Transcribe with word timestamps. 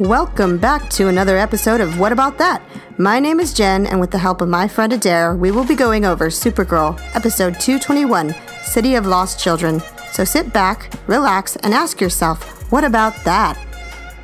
Welcome 0.00 0.58
back 0.58 0.90
to 0.90 1.08
another 1.08 1.36
episode 1.36 1.80
of 1.80 1.98
What 1.98 2.12
About 2.12 2.38
That? 2.38 2.62
My 2.98 3.18
name 3.18 3.40
is 3.40 3.52
Jen, 3.52 3.84
and 3.84 3.98
with 3.98 4.12
the 4.12 4.18
help 4.18 4.40
of 4.40 4.48
my 4.48 4.68
friend 4.68 4.92
Adair, 4.92 5.34
we 5.34 5.50
will 5.50 5.64
be 5.64 5.74
going 5.74 6.04
over 6.04 6.28
Supergirl, 6.28 7.00
episode 7.16 7.58
221 7.58 8.32
City 8.62 8.94
of 8.94 9.06
Lost 9.06 9.40
Children. 9.40 9.82
So 10.12 10.22
sit 10.22 10.52
back, 10.52 10.92
relax, 11.08 11.56
and 11.56 11.74
ask 11.74 12.00
yourself, 12.00 12.70
what 12.70 12.84
about 12.84 13.16
that? 13.24 13.58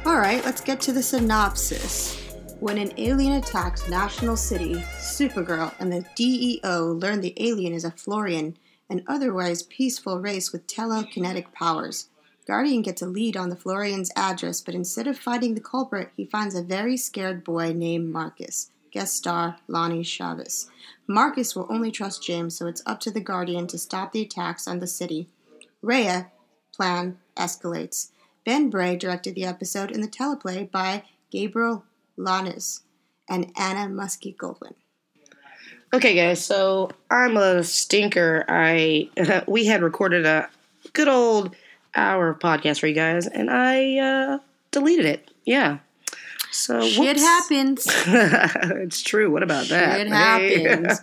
All 0.06 0.18
right, 0.18 0.44
let's 0.44 0.60
get 0.60 0.80
to 0.82 0.92
the 0.92 1.02
synopsis. 1.02 2.36
When 2.60 2.78
an 2.78 2.92
alien 2.96 3.32
attacks 3.32 3.88
National 3.88 4.36
City, 4.36 4.76
Supergirl 5.00 5.74
and 5.80 5.92
the 5.92 6.06
DEO 6.14 6.92
learn 6.92 7.20
the 7.20 7.34
alien 7.36 7.72
is 7.72 7.84
a 7.84 7.90
Florian, 7.90 8.56
an 8.88 9.02
otherwise 9.08 9.64
peaceful 9.64 10.20
race 10.20 10.52
with 10.52 10.68
telekinetic 10.68 11.52
powers. 11.52 12.10
Guardian 12.46 12.82
gets 12.82 13.00
a 13.00 13.06
lead 13.06 13.36
on 13.36 13.48
the 13.48 13.56
Florian's 13.56 14.10
address, 14.16 14.60
but 14.60 14.74
instead 14.74 15.06
of 15.06 15.18
finding 15.18 15.54
the 15.54 15.60
culprit, 15.60 16.10
he 16.16 16.26
finds 16.26 16.54
a 16.54 16.62
very 16.62 16.96
scared 16.96 17.42
boy 17.42 17.72
named 17.72 18.12
Marcus. 18.12 18.70
Guest 18.92 19.16
star 19.16 19.56
Lonnie 19.66 20.04
Chavis. 20.04 20.66
Marcus 21.06 21.56
will 21.56 21.66
only 21.70 21.90
trust 21.90 22.22
James, 22.22 22.56
so 22.56 22.66
it's 22.66 22.82
up 22.86 23.00
to 23.00 23.10
the 23.10 23.20
Guardian 23.20 23.66
to 23.68 23.78
stop 23.78 24.12
the 24.12 24.22
attacks 24.22 24.68
on 24.68 24.78
the 24.78 24.86
city. 24.86 25.28
Rhea 25.82 26.30
plan 26.72 27.18
escalates. 27.36 28.10
Ben 28.44 28.70
Bray 28.70 28.96
directed 28.96 29.34
the 29.34 29.44
episode 29.44 29.90
in 29.90 30.00
the 30.00 30.08
teleplay 30.08 30.70
by 30.70 31.02
Gabriel 31.30 31.84
Llanas 32.18 32.82
and 33.28 33.50
Anna 33.56 33.88
Musky-Goldwyn. 33.88 34.74
Okay, 35.92 36.14
guys. 36.14 36.44
So 36.44 36.90
I'm 37.10 37.36
a 37.36 37.64
stinker. 37.64 38.44
I 38.48 39.08
we 39.48 39.66
had 39.66 39.82
recorded 39.82 40.26
a 40.26 40.48
good 40.92 41.08
old 41.08 41.54
hour 41.96 42.30
of 42.30 42.38
podcast 42.38 42.80
for 42.80 42.86
you 42.86 42.94
guys, 42.94 43.26
and 43.26 43.50
I 43.50 43.98
uh, 43.98 44.38
deleted 44.70 45.06
it. 45.06 45.30
Yeah. 45.44 45.78
So 46.50 46.82
Shit 46.82 47.00
whoops. 47.16 47.22
happens. 47.22 47.86
it's 48.06 49.02
true. 49.02 49.30
What 49.30 49.42
about 49.42 49.66
that? 49.68 49.98
Shit 49.98 50.08
Hey. 50.08 50.62
happens. 50.62 51.00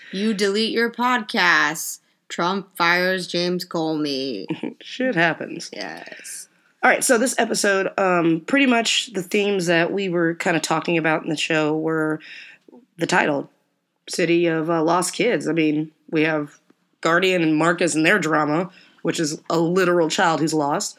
you 0.12 0.32
delete 0.34 0.72
your 0.72 0.90
podcast. 0.90 1.98
Trump 2.28 2.74
fires 2.76 3.26
James 3.26 3.64
Comey. 3.66 4.46
Shit 4.80 5.14
happens. 5.14 5.70
Yes. 5.72 6.48
All 6.82 6.90
right, 6.90 7.04
so 7.04 7.18
this 7.18 7.34
episode, 7.38 7.88
um, 7.98 8.40
pretty 8.46 8.66
much 8.66 9.12
the 9.12 9.22
themes 9.22 9.66
that 9.66 9.92
we 9.92 10.08
were 10.08 10.34
kind 10.36 10.56
of 10.56 10.62
talking 10.62 10.98
about 10.98 11.22
in 11.24 11.28
the 11.30 11.36
show 11.36 11.76
were 11.76 12.20
the 12.96 13.06
title, 13.06 13.50
City 14.08 14.46
of 14.46 14.70
uh, 14.70 14.82
Lost 14.82 15.12
Kids. 15.14 15.46
I 15.48 15.52
mean, 15.52 15.90
we 16.10 16.22
have 16.22 16.58
Guardian 17.00 17.42
and 17.42 17.56
Marcus 17.56 17.94
and 17.94 18.04
their 18.06 18.18
drama, 18.18 18.70
which 19.06 19.20
is 19.20 19.40
a 19.48 19.56
literal 19.56 20.08
child 20.08 20.40
who's 20.40 20.52
lost. 20.52 20.98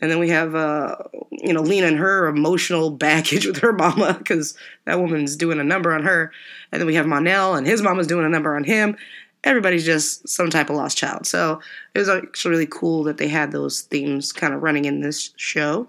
And 0.00 0.10
then 0.10 0.18
we 0.18 0.30
have, 0.30 0.54
uh, 0.54 0.96
you 1.30 1.52
know, 1.52 1.60
Lena 1.60 1.88
and 1.88 1.98
her 1.98 2.26
emotional 2.26 2.88
baggage 3.06 3.44
with 3.44 3.58
her 3.58 3.74
mama 3.74 4.14
because 4.16 4.56
that 4.86 4.98
woman's 4.98 5.36
doing 5.36 5.60
a 5.60 5.64
number 5.64 5.92
on 5.92 6.02
her. 6.02 6.32
And 6.72 6.80
then 6.80 6.86
we 6.86 6.94
have 6.94 7.06
Mon-El 7.06 7.54
and 7.54 7.66
his 7.66 7.82
mama's 7.82 8.06
doing 8.06 8.24
a 8.24 8.30
number 8.30 8.56
on 8.56 8.64
him. 8.64 8.96
Everybody's 9.44 9.84
just 9.84 10.26
some 10.26 10.48
type 10.48 10.70
of 10.70 10.76
lost 10.76 10.96
child. 10.96 11.26
So 11.26 11.60
it 11.94 11.98
was 11.98 12.08
actually 12.08 12.52
really 12.52 12.68
cool 12.70 13.02
that 13.02 13.18
they 13.18 13.28
had 13.28 13.52
those 13.52 13.82
themes 13.82 14.32
kind 14.32 14.54
of 14.54 14.62
running 14.62 14.86
in 14.86 15.02
this 15.02 15.34
show. 15.36 15.86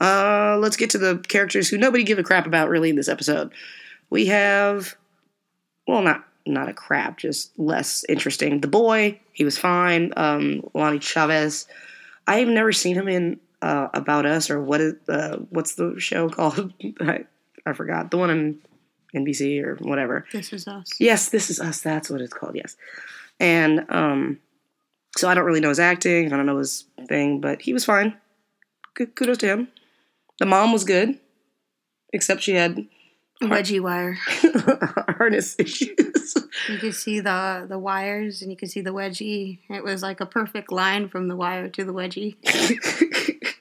Uh, 0.00 0.56
let's 0.60 0.76
get 0.76 0.90
to 0.90 0.98
the 0.98 1.18
characters 1.26 1.68
who 1.68 1.78
nobody 1.78 2.04
give 2.04 2.20
a 2.20 2.22
crap 2.22 2.46
about 2.46 2.68
really 2.68 2.90
in 2.90 2.96
this 2.96 3.08
episode. 3.08 3.52
We 4.08 4.26
have, 4.26 4.94
well, 5.88 6.02
not 6.02 6.24
not 6.46 6.68
a 6.68 6.72
crap, 6.72 7.18
just 7.18 7.58
less 7.58 8.04
interesting. 8.08 8.60
The 8.60 8.68
boy, 8.68 9.20
he 9.32 9.44
was 9.44 9.58
fine. 9.58 10.12
Um, 10.16 10.62
Lonnie 10.74 10.98
Chavis, 10.98 11.66
I 12.26 12.38
have 12.38 12.48
never 12.48 12.72
seen 12.72 12.96
him 12.96 13.08
in 13.08 13.40
uh, 13.62 13.88
About 13.94 14.26
Us 14.26 14.50
or 14.50 14.60
what 14.60 14.80
is 14.80 14.94
uh, 15.08 15.36
what's 15.50 15.74
the 15.74 15.98
show 15.98 16.28
called? 16.30 16.72
I, 17.00 17.24
I 17.64 17.72
forgot 17.72 18.10
the 18.10 18.18
one 18.18 18.30
in 18.30 18.58
NBC 19.14 19.62
or 19.62 19.76
whatever. 19.76 20.26
This 20.32 20.52
is 20.52 20.66
us. 20.68 20.90
Yes, 21.00 21.30
this 21.30 21.50
is 21.50 21.60
us. 21.60 21.80
That's 21.80 22.10
what 22.10 22.20
it's 22.20 22.32
called. 22.32 22.56
Yes, 22.56 22.76
and 23.40 23.86
um, 23.88 24.38
so 25.16 25.28
I 25.28 25.34
don't 25.34 25.44
really 25.44 25.60
know 25.60 25.70
his 25.70 25.80
acting. 25.80 26.32
I 26.32 26.36
don't 26.36 26.46
know 26.46 26.58
his 26.58 26.84
thing, 27.08 27.40
but 27.40 27.62
he 27.62 27.72
was 27.72 27.84
fine. 27.84 28.16
Good, 28.94 29.14
kudos 29.14 29.38
to 29.38 29.46
him. 29.46 29.68
The 30.38 30.46
mom 30.46 30.72
was 30.72 30.84
good, 30.84 31.18
except 32.12 32.42
she 32.42 32.52
had 32.52 32.86
Wedgie 33.42 33.80
wire. 33.80 34.18
harness 35.18 35.56
issues. 35.58 36.34
You 36.68 36.78
could 36.78 36.94
see 36.94 37.20
the 37.20 37.66
the 37.68 37.78
wires 37.78 38.42
and 38.42 38.50
you 38.50 38.56
could 38.56 38.70
see 38.70 38.80
the 38.80 38.92
wedgie. 38.92 39.58
It 39.68 39.84
was 39.84 40.02
like 40.02 40.20
a 40.20 40.26
perfect 40.26 40.72
line 40.72 41.08
from 41.08 41.28
the 41.28 41.36
wire 41.36 41.68
to 41.68 41.84
the 41.84 41.92
wedgie. 41.92 42.36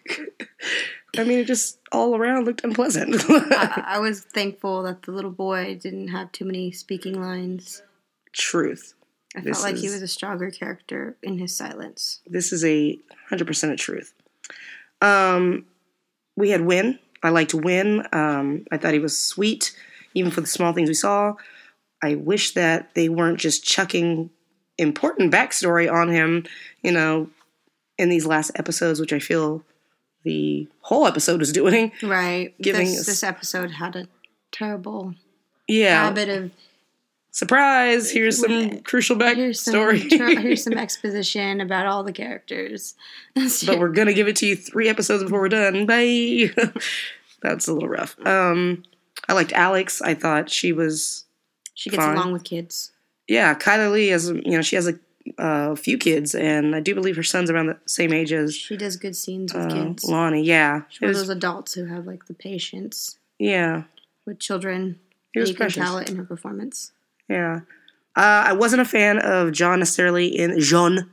I 1.17 1.23
mean, 1.23 1.39
it 1.39 1.47
just 1.47 1.79
all 1.91 2.15
around 2.15 2.45
looked 2.45 2.63
unpleasant. 2.63 3.15
I, 3.29 3.83
I 3.87 3.99
was 3.99 4.21
thankful 4.21 4.83
that 4.83 5.03
the 5.03 5.11
little 5.11 5.31
boy 5.31 5.77
didn't 5.81 6.09
have 6.09 6.31
too 6.31 6.45
many 6.45 6.71
speaking 6.71 7.21
lines. 7.21 7.81
Truth. 8.33 8.95
I 9.35 9.41
This 9.41 9.61
felt 9.61 9.73
like 9.73 9.81
he 9.81 9.89
was 9.89 10.01
a 10.01 10.07
stronger 10.07 10.49
character 10.51 11.17
in 11.23 11.37
his 11.39 11.55
silence. 11.55 12.21
This 12.25 12.51
is 12.51 12.63
a 12.65 12.99
hundred 13.29 13.47
percent 13.47 13.73
a 13.73 13.75
truth. 13.75 14.13
Um, 15.01 15.65
we 16.35 16.49
had 16.49 16.61
Winn. 16.61 16.99
I 17.25 17.29
liked 17.29 17.53
Winn. 17.53 18.05
Um, 18.13 18.65
I 18.71 18.77
thought 18.77 18.93
he 18.93 18.99
was 18.99 19.17
sweet, 19.17 19.75
even 20.13 20.31
for 20.31 20.41
the 20.41 20.47
small 20.47 20.73
things 20.73 20.89
we 20.89 20.93
saw. 20.95 21.33
I 22.03 22.15
wish 22.15 22.53
that 22.53 22.93
they 22.93 23.09
weren't 23.09 23.39
just 23.39 23.63
chucking 23.63 24.29
important 24.77 25.33
backstory 25.33 25.91
on 25.91 26.09
him, 26.09 26.45
you 26.83 26.91
know, 26.91 27.29
in 27.97 28.09
these 28.09 28.25
last 28.25 28.51
episodes, 28.55 28.99
which 28.99 29.13
I 29.13 29.19
feel 29.19 29.63
the 30.23 30.67
whole 30.81 31.07
episode 31.07 31.39
was 31.39 31.51
doing. 31.51 31.91
Right. 32.03 32.53
Giving 32.61 32.87
this, 32.87 33.01
us- 33.01 33.05
this 33.05 33.23
episode 33.23 33.71
had 33.71 33.95
a 33.95 34.07
terrible 34.51 35.15
Yeah, 35.67 36.03
habit 36.03 36.29
of 36.29 36.51
surprise! 37.35 38.09
Here's 38.11 38.39
some 38.39 38.79
crucial 38.79 39.19
here's 39.19 39.59
some 39.61 39.75
backstory. 39.75 40.09
tr- 40.09 40.39
here's 40.39 40.63
some 40.63 40.73
exposition 40.85 41.61
about 41.61 41.85
all 41.85 42.03
the 42.03 42.13
characters. 42.13 42.95
but 43.35 43.77
we're 43.77 43.89
gonna 43.89 44.13
give 44.13 44.27
it 44.27 44.35
to 44.37 44.45
you 44.47 44.55
three 44.55 44.89
episodes 44.89 45.23
before 45.23 45.41
we're 45.41 45.49
done. 45.49 45.85
Bye. 45.85 46.51
That's 47.41 47.67
a 47.67 47.73
little 47.73 47.89
rough. 47.89 48.15
Um, 48.25 48.83
I 49.29 49.33
liked 49.33 49.51
Alex. 49.53 50.01
I 50.01 50.13
thought 50.15 50.49
she 50.49 50.71
was 50.71 51.25
she 51.73 51.89
gets 51.89 52.03
along 52.03 52.31
with 52.31 52.43
kids. 52.43 52.91
yeah. 53.27 53.53
Chyler 53.53 53.91
Leigh 53.91 54.07
has 54.07 54.29
you 54.29 54.51
know 54.51 54.61
she 54.61 54.75
has 54.77 54.87
a 54.87 54.93
a 55.39 55.75
few 55.75 55.97
kids, 55.97 56.35
and 56.35 56.75
I 56.75 56.79
do 56.79 56.93
believe 56.93 57.15
her 57.15 57.23
son's 57.23 57.49
around 57.49 57.65
the 57.65 57.77
same 57.87 58.13
age 58.13 58.31
as 58.31 58.55
She 58.55 58.77
does 58.77 58.95
good 58.95 59.15
scenes 59.15 59.53
with 59.55 59.71
uh, 59.71 59.73
kids. 59.73 60.03
Lonnie. 60.05 60.43
Yeah, 60.43 60.83
For 60.99 61.07
was, 61.07 61.17
those 61.17 61.29
adults 61.29 61.73
who 61.73 61.85
have 61.85 62.05
like 62.05 62.27
the 62.27 62.35
patience 62.35 63.17
yeah, 63.39 63.83
with 64.25 64.37
children, 64.39 64.99
It 65.33 65.39
was 65.39 65.49
you 65.49 65.55
can 65.55 65.63
precious. 65.63 65.83
tell 65.83 65.97
it 65.97 66.09
in 66.11 66.15
her 66.17 66.23
performance. 66.23 66.91
Yeah. 67.29 67.61
Uh, 68.15 68.45
I 68.47 68.53
wasn't 68.53 68.81
a 68.81 68.85
fan 68.85 69.19
of 69.19 69.51
John 69.51 69.79
necessarily 69.79 70.27
in 70.27 70.59
Jean 70.59 71.09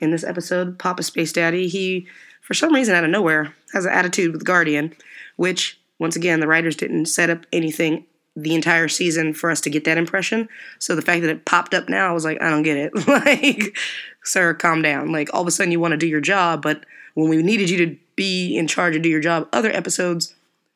in 0.00 0.10
this 0.10 0.24
episode. 0.24 0.78
Papa 0.78 1.02
Space 1.02 1.32
Daddy. 1.32 1.68
He 1.68 2.06
for 2.40 2.54
some 2.54 2.74
reason 2.74 2.94
out 2.94 3.04
of 3.04 3.10
nowhere 3.10 3.54
has 3.72 3.84
an 3.84 3.92
attitude 3.92 4.32
with 4.32 4.44
Guardian, 4.44 4.94
which 5.36 5.78
once 5.98 6.16
again 6.16 6.40
the 6.40 6.46
writers 6.46 6.76
didn't 6.76 7.06
set 7.06 7.30
up 7.30 7.44
anything 7.52 8.06
the 8.36 8.54
entire 8.54 8.86
season 8.86 9.32
for 9.32 9.50
us 9.50 9.60
to 9.62 9.70
get 9.70 9.84
that 9.84 9.98
impression. 9.98 10.48
So 10.78 10.94
the 10.94 11.02
fact 11.02 11.22
that 11.22 11.30
it 11.30 11.46
popped 11.46 11.72
up 11.72 11.88
now, 11.88 12.10
I 12.10 12.12
was 12.12 12.24
like, 12.24 12.40
I 12.42 12.50
don't 12.50 12.62
get 12.62 12.76
it. 12.76 12.94
like, 13.08 13.76
sir, 14.22 14.52
calm 14.54 14.82
down. 14.82 15.10
Like 15.10 15.32
all 15.32 15.40
of 15.40 15.48
a 15.48 15.50
sudden 15.50 15.72
you 15.72 15.80
want 15.80 15.92
to 15.92 15.98
do 15.98 16.06
your 16.06 16.20
job, 16.20 16.62
but 16.62 16.84
when 17.14 17.30
we 17.30 17.42
needed 17.42 17.70
you 17.70 17.78
to 17.86 17.96
be 18.14 18.56
in 18.56 18.66
charge 18.66 18.94
and 18.94 19.02
do 19.02 19.08
your 19.08 19.20
job, 19.20 19.48
other 19.52 19.70
episodes 19.70 20.34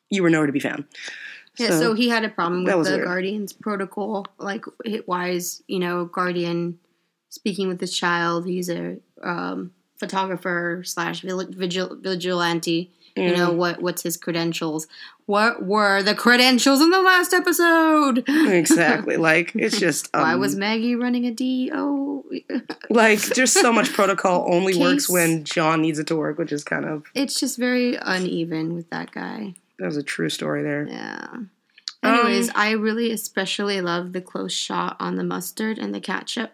you 0.09 0.23
were 0.23 0.29
nowhere 0.29 0.47
to 0.47 0.53
be 0.53 0.59
found. 0.59 0.85
Yeah, 1.61 1.69
So, 1.69 1.79
so, 1.79 1.93
he 1.93 2.09
had 2.09 2.23
a 2.25 2.29
problem 2.29 2.63
with 2.63 2.73
the 2.85 2.91
weird. 2.91 3.05
Guardian's 3.05 3.53
protocol. 3.53 4.25
Like, 4.37 4.65
why 5.05 5.29
is, 5.29 5.63
you 5.67 5.79
know, 5.79 6.05
Guardian 6.05 6.79
speaking 7.29 7.67
with 7.67 7.79
this 7.79 7.95
child? 7.95 8.45
He's 8.45 8.69
a 8.69 8.97
um, 9.23 9.71
photographer 9.97 10.81
slash 10.85 11.21
vigil- 11.21 11.47
vigil- 11.49 11.97
vigilante. 11.99 12.91
You 13.17 13.23
Mm. 13.33 13.37
know, 13.37 13.51
what 13.51 13.81
what's 13.81 14.03
his 14.03 14.15
credentials? 14.15 14.87
What 15.25 15.65
were 15.65 16.01
the 16.01 16.15
credentials 16.15 16.79
in 16.81 16.91
the 16.91 17.01
last 17.01 17.33
episode? 17.33 18.23
exactly. 18.29 19.17
Like 19.17 19.51
it's 19.53 19.77
just 19.87 20.09
um, 20.13 20.21
Why 20.21 20.35
was 20.35 20.55
Maggie 20.55 20.95
running 20.95 21.25
a 21.25 21.31
DO? 21.31 22.23
like 22.89 23.19
there's 23.35 23.51
so 23.51 23.73
much 23.73 23.91
protocol 23.91 24.47
only 24.49 24.77
works 24.77 25.09
when 25.09 25.43
John 25.43 25.81
needs 25.81 25.99
it 25.99 26.07
to 26.07 26.15
work, 26.15 26.37
which 26.37 26.53
is 26.53 26.63
kind 26.63 26.85
of 26.85 27.03
It's 27.13 27.37
just 27.37 27.57
very 27.57 27.97
uneven 28.01 28.73
with 28.75 28.89
that 28.91 29.11
guy. 29.11 29.55
That 29.81 29.87
was 29.87 29.97
a 29.97 30.03
true 30.03 30.29
story 30.29 30.61
there. 30.61 30.87
Yeah. 30.87 31.27
Um, 31.33 31.49
Anyways, 32.03 32.51
I 32.55 32.71
really 32.71 33.11
especially 33.11 33.81
love 33.81 34.13
the 34.13 34.21
close 34.21 34.53
shot 34.53 34.95
on 34.99 35.15
the 35.15 35.23
mustard 35.23 35.77
and 35.79 35.93
the 35.93 35.99
ketchup. 35.99 36.51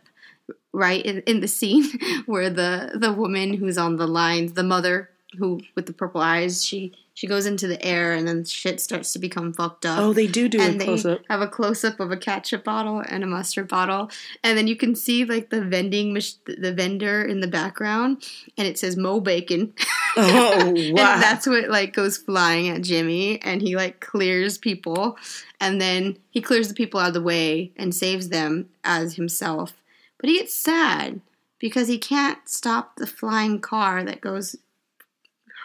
Right 0.73 1.03
in, 1.05 1.21
in 1.21 1.39
the 1.39 1.47
scene 1.47 1.85
where 2.25 2.49
the 2.49 2.91
the 2.93 3.11
woman 3.11 3.53
who's 3.53 3.77
on 3.77 3.97
the 3.97 4.07
lines, 4.07 4.53
the 4.53 4.63
mother 4.63 5.09
who 5.37 5.59
with 5.75 5.87
the 5.87 5.93
purple 5.93 6.21
eyes, 6.21 6.63
she 6.63 6.93
she 7.15 7.25
goes 7.25 7.45
into 7.47 7.67
the 7.67 7.83
air 7.83 8.13
and 8.13 8.27
then 8.27 8.45
shit 8.45 8.79
starts 8.79 9.11
to 9.13 9.19
become 9.19 9.51
fucked 9.53 9.85
up. 9.85 9.99
Oh, 9.99 10.13
they 10.13 10.27
do 10.27 10.47
do 10.47 10.61
and 10.61 10.79
a 10.79 10.85
close 10.85 11.03
they 11.03 11.13
up. 11.13 11.21
have 11.29 11.41
a 11.41 11.47
close 11.47 11.83
up 11.83 11.99
of 11.99 12.11
a 12.11 12.17
ketchup 12.17 12.63
bottle 12.63 13.03
and 13.09 13.23
a 13.23 13.27
mustard 13.27 13.67
bottle, 13.67 14.11
and 14.43 14.57
then 14.57 14.67
you 14.67 14.75
can 14.75 14.95
see 14.95 15.25
like 15.25 15.49
the 15.49 15.61
vending 15.61 16.13
mach- 16.13 16.45
the 16.45 16.73
vendor 16.73 17.25
in 17.25 17.39
the 17.39 17.47
background, 17.47 18.23
and 18.57 18.67
it 18.67 18.77
says 18.77 18.95
Mo 18.95 19.19
Bacon. 19.19 19.73
Oh, 20.29 20.73
and 20.75 20.93
wow. 20.95 21.19
that's 21.19 21.45
what 21.45 21.69
like 21.69 21.93
goes 21.93 22.17
flying 22.17 22.69
at 22.69 22.81
Jimmy, 22.81 23.39
and 23.41 23.61
he 23.61 23.75
like 23.75 23.99
clears 23.99 24.57
people, 24.57 25.17
and 25.61 25.79
then 25.79 26.17
he 26.31 26.41
clears 26.41 26.67
the 26.67 26.73
people 26.73 26.99
out 26.99 27.09
of 27.09 27.13
the 27.13 27.21
way 27.21 27.71
and 27.77 27.93
saves 27.93 28.29
them 28.29 28.69
as 28.83 29.15
himself. 29.15 29.73
But 30.19 30.29
he 30.29 30.39
gets 30.39 30.55
sad 30.55 31.21
because 31.59 31.87
he 31.87 31.97
can't 31.97 32.49
stop 32.49 32.95
the 32.95 33.07
flying 33.07 33.59
car 33.59 34.03
that 34.03 34.21
goes 34.21 34.55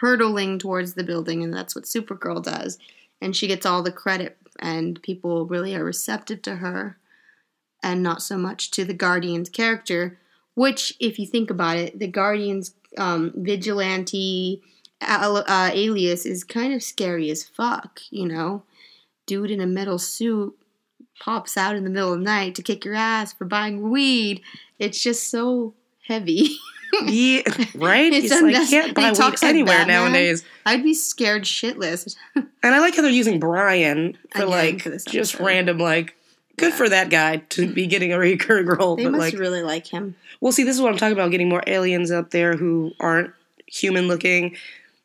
hurtling 0.01 0.59
towards 0.59 0.93
the 0.93 1.03
building, 1.03 1.43
and 1.43 1.53
that's 1.53 1.75
what 1.75 1.85
Supergirl 1.85 2.43
does. 2.43 2.77
And 3.21 3.35
she 3.35 3.47
gets 3.47 3.65
all 3.65 3.81
the 3.81 3.91
credit, 3.91 4.37
and 4.59 5.01
people 5.01 5.45
really 5.45 5.75
are 5.75 5.83
receptive 5.83 6.41
to 6.43 6.57
her, 6.57 6.97
and 7.81 8.03
not 8.03 8.21
so 8.21 8.37
much 8.37 8.69
to 8.71 8.85
the 8.85 8.93
Guardian's 8.93 9.49
character. 9.49 10.19
Which, 10.55 10.93
if 10.99 11.17
you 11.17 11.25
think 11.25 11.49
about 11.49 11.77
it, 11.77 11.97
the 11.97 12.07
Guardian's 12.07 12.75
um, 12.97 13.31
vigilante 13.35 14.61
al- 15.01 15.37
uh, 15.47 15.69
alias 15.73 16.25
is 16.25 16.43
kind 16.43 16.73
of 16.73 16.83
scary 16.83 17.29
as 17.29 17.43
fuck, 17.43 17.99
you 18.09 18.27
know? 18.27 18.63
Dude 19.25 19.51
in 19.51 19.61
a 19.61 19.67
metal 19.67 19.99
suit 19.99 20.55
pops 21.19 21.55
out 21.57 21.75
in 21.75 21.83
the 21.83 21.89
middle 21.89 22.13
of 22.13 22.19
the 22.19 22.25
night 22.25 22.55
to 22.55 22.61
kick 22.63 22.83
your 22.85 22.95
ass 22.95 23.33
for 23.33 23.45
buying 23.45 23.89
weed. 23.89 24.41
It's 24.79 25.01
just 25.01 25.29
so 25.29 25.73
heavy. 26.07 26.49
yeah, 27.05 27.41
right? 27.75 28.11
It's 28.11 28.31
He's 28.31 28.41
like, 28.41 28.69
can't 28.69 28.93
buy 28.93 29.11
weed 29.11 29.19
like 29.19 29.43
anywhere 29.43 29.77
Batman. 29.79 30.11
nowadays. 30.11 30.43
I'd 30.65 30.83
be 30.83 30.93
scared 30.93 31.43
shitless. 31.43 32.15
And 32.65 32.73
I 32.73 32.79
like 32.79 32.95
how 32.95 33.01
they're 33.01 33.11
using 33.11 33.41
Brian 33.41 34.17
for 34.31 34.43
Again, 34.43 34.49
like 34.49 34.87
for 34.87 35.05
just 35.05 35.37
random 35.41 35.79
like 35.79 36.15
good 36.57 36.73
for 36.73 36.87
that 36.89 37.09
guy 37.09 37.37
to 37.49 37.71
be 37.73 37.87
getting 37.93 38.13
a 38.13 38.19
recurring 38.19 38.65
role. 38.67 38.95
They 38.95 39.03
but 39.05 39.13
must 39.13 39.33
like 39.33 39.39
really 39.39 39.63
like 39.63 39.87
him. 39.87 40.15
well 40.41 40.51
see 40.51 40.63
this 40.63 40.75
is 40.75 40.81
what 40.81 40.91
I'm 40.91 40.97
talking 40.97 41.13
about, 41.13 41.31
getting 41.31 41.49
more 41.49 41.63
aliens 41.67 42.11
up 42.11 42.31
there 42.31 42.55
who 42.55 42.91
aren't 42.99 43.31
human 43.67 44.07
looking, 44.07 44.55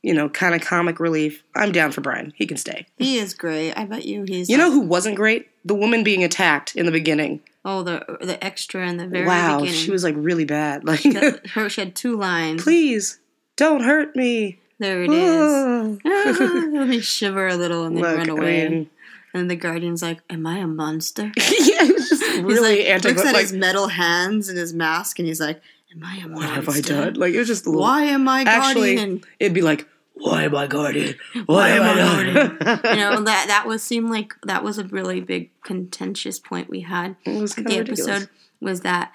you 0.02 0.12
know, 0.14 0.28
kind 0.28 0.54
of 0.54 0.60
comic 0.60 1.00
relief. 1.00 1.42
I'm 1.56 1.72
down 1.72 1.92
for 1.92 2.00
Brian. 2.00 2.32
He 2.36 2.46
can 2.46 2.56
stay. 2.56 2.86
He 2.98 3.18
is 3.18 3.34
great. 3.34 3.72
I 3.74 3.84
bet 3.84 4.04
you 4.04 4.24
he's. 4.26 4.48
You 4.48 4.56
know 4.58 4.70
who 4.70 4.80
wasn't 4.80 5.16
great? 5.16 5.48
The 5.64 5.74
woman 5.74 6.02
being 6.04 6.22
attacked 6.24 6.76
in 6.76 6.86
the 6.86 6.92
beginning. 6.92 7.40
Oh, 7.64 7.82
the 7.82 8.18
the 8.20 8.42
extra 8.42 8.88
in 8.88 8.96
the 8.96 9.06
very 9.06 9.26
wow, 9.26 9.58
beginning. 9.60 9.78
she 9.80 9.90
was 9.90 10.02
like 10.04 10.14
really 10.16 10.44
bad. 10.44 10.84
Like 10.84 11.02
her, 11.54 11.68
she 11.68 11.80
had 11.82 11.94
two 11.96 12.16
lines. 12.16 12.62
please 12.62 13.18
don't 13.56 13.82
hurt 13.82 14.14
me. 14.16 14.58
There 14.78 15.02
it 15.02 15.10
is. 15.10 15.98
Ah. 16.06 16.08
Let 16.72 16.88
me 16.88 17.00
shiver 17.16 17.48
a 17.48 17.56
little 17.56 17.84
and 17.84 17.96
then 17.96 18.02
Look, 18.04 18.16
run 18.16 18.30
I 18.30 18.32
away. 18.32 18.68
mean- 18.68 18.90
and 19.34 19.50
the 19.50 19.56
guardian's 19.56 20.02
like, 20.02 20.20
"Am 20.30 20.46
I 20.46 20.58
a 20.58 20.66
monster?" 20.66 21.32
yeah, 21.36 21.82
was 21.84 22.08
just 22.08 22.22
He's 22.22 22.42
really 22.42 22.78
like, 22.78 22.88
anti 22.88 23.08
looks 23.10 23.24
at 23.24 23.32
like 23.32 23.42
his 23.42 23.52
metal 23.52 23.88
hands 23.88 24.48
and 24.48 24.58
his 24.58 24.72
mask, 24.72 25.18
and 25.18 25.28
he's 25.28 25.40
like, 25.40 25.60
"Am 25.92 26.02
I 26.04 26.16
a 26.24 26.28
monster? 26.28 26.34
what 26.34 26.50
have 26.50 26.68
I 26.68 26.80
done? 26.80 27.14
Like 27.14 27.34
it 27.34 27.38
was 27.38 27.48
just 27.48 27.66
a 27.66 27.70
Why 27.70 28.04
am 28.04 28.28
I 28.28 28.42
Actually, 28.42 28.96
guardian?" 28.96 29.24
it'd 29.38 29.54
be 29.54 29.62
like, 29.62 29.86
why 30.20 30.42
am 30.44 30.54
I 30.56 30.66
guardian? 30.66 31.14
Why 31.46 31.68
am 31.70 31.82
I 31.82 31.94
guardian? 31.94 32.80
you 32.98 33.00
know 33.00 33.22
that 33.22 33.44
that 33.48 33.64
was 33.66 33.82
seemed 33.82 34.10
like 34.10 34.34
that 34.44 34.64
was 34.64 34.78
a 34.78 34.84
really 34.84 35.20
big 35.20 35.50
contentious 35.62 36.38
point 36.38 36.68
we 36.68 36.80
had. 36.80 37.16
it 37.24 37.40
was 37.40 37.54
the 37.54 37.62
ridiculous. 37.62 38.00
episode 38.08 38.28
was 38.60 38.80
that 38.80 39.12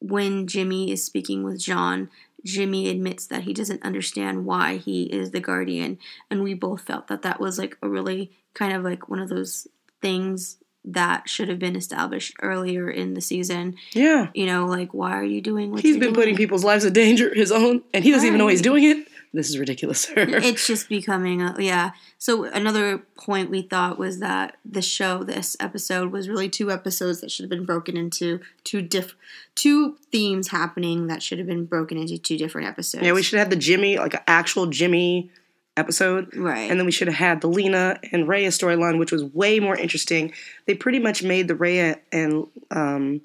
when 0.00 0.46
Jimmy 0.46 0.92
is 0.92 1.04
speaking 1.04 1.42
with 1.42 1.58
John, 1.58 2.10
Jimmy 2.44 2.88
admits 2.88 3.26
that 3.26 3.42
he 3.44 3.54
doesn't 3.54 3.82
understand 3.82 4.44
why 4.46 4.76
he 4.76 5.04
is 5.04 5.30
the 5.30 5.40
guardian, 5.40 5.98
and 6.30 6.42
we 6.42 6.54
both 6.54 6.82
felt 6.82 7.08
that 7.08 7.22
that 7.22 7.40
was 7.40 7.58
like 7.58 7.76
a 7.82 7.88
really 7.88 8.30
kind 8.58 8.72
of 8.72 8.82
like 8.82 9.08
one 9.08 9.20
of 9.20 9.28
those 9.28 9.68
things 10.02 10.58
that 10.84 11.28
should 11.28 11.48
have 11.48 11.58
been 11.58 11.76
established 11.76 12.34
earlier 12.40 12.90
in 12.90 13.14
the 13.14 13.20
season. 13.20 13.76
Yeah, 13.92 14.28
You 14.34 14.46
know, 14.46 14.66
like 14.66 14.94
why 14.94 15.12
are 15.12 15.24
you 15.24 15.40
doing 15.40 15.70
what 15.70 15.82
he's 15.82 15.98
been 15.98 16.14
putting 16.14 16.36
people's 16.36 16.64
lives 16.64 16.84
in 16.84 16.92
danger, 16.92 17.32
his 17.34 17.52
own, 17.52 17.82
and 17.92 18.04
he 18.04 18.10
doesn't 18.10 18.26
even 18.26 18.38
know 18.38 18.48
he's 18.48 18.62
doing 18.62 18.84
it. 18.84 19.06
This 19.34 19.50
is 19.50 19.58
ridiculous, 19.58 20.00
sir. 20.00 20.14
it's 20.16 20.66
just 20.66 20.88
becoming 20.88 21.42
a, 21.42 21.54
yeah 21.58 21.90
so 22.16 22.44
another 22.44 22.98
point 23.16 23.50
we 23.50 23.60
thought 23.60 23.98
was 23.98 24.20
that 24.20 24.56
the 24.64 24.80
show 24.80 25.22
this 25.22 25.56
episode 25.60 26.10
was 26.10 26.28
really 26.30 26.48
two 26.48 26.70
episodes 26.70 27.20
that 27.20 27.30
should 27.30 27.42
have 27.42 27.50
been 27.50 27.66
broken 27.66 27.96
into 27.96 28.40
two 28.64 28.80
diff 28.80 29.14
two 29.54 29.96
themes 30.10 30.48
happening 30.48 31.08
that 31.08 31.22
should 31.22 31.38
have 31.38 31.46
been 31.46 31.66
broken 31.66 31.98
into 31.98 32.16
two 32.16 32.38
different 32.38 32.66
episodes 32.66 33.04
yeah, 33.04 33.12
we 33.12 33.22
should 33.22 33.38
have 33.38 33.50
the 33.50 33.56
Jimmy, 33.56 33.98
like 33.98 34.14
an 34.14 34.20
actual 34.26 34.66
Jimmy 34.66 35.30
episode. 35.78 36.34
right 36.36 36.70
And 36.70 36.78
then 36.78 36.86
we 36.86 36.92
should 36.92 37.08
have 37.08 37.16
had 37.16 37.40
the 37.40 37.48
Lena 37.48 37.98
and 38.12 38.28
Rhea 38.28 38.48
storyline, 38.48 38.98
which 38.98 39.12
was 39.12 39.24
way 39.24 39.60
more 39.60 39.76
interesting. 39.76 40.32
They 40.66 40.74
pretty 40.74 40.98
much 40.98 41.22
made 41.22 41.48
the 41.48 41.54
Rhea 41.54 41.98
and 42.12 42.46
um, 42.70 43.20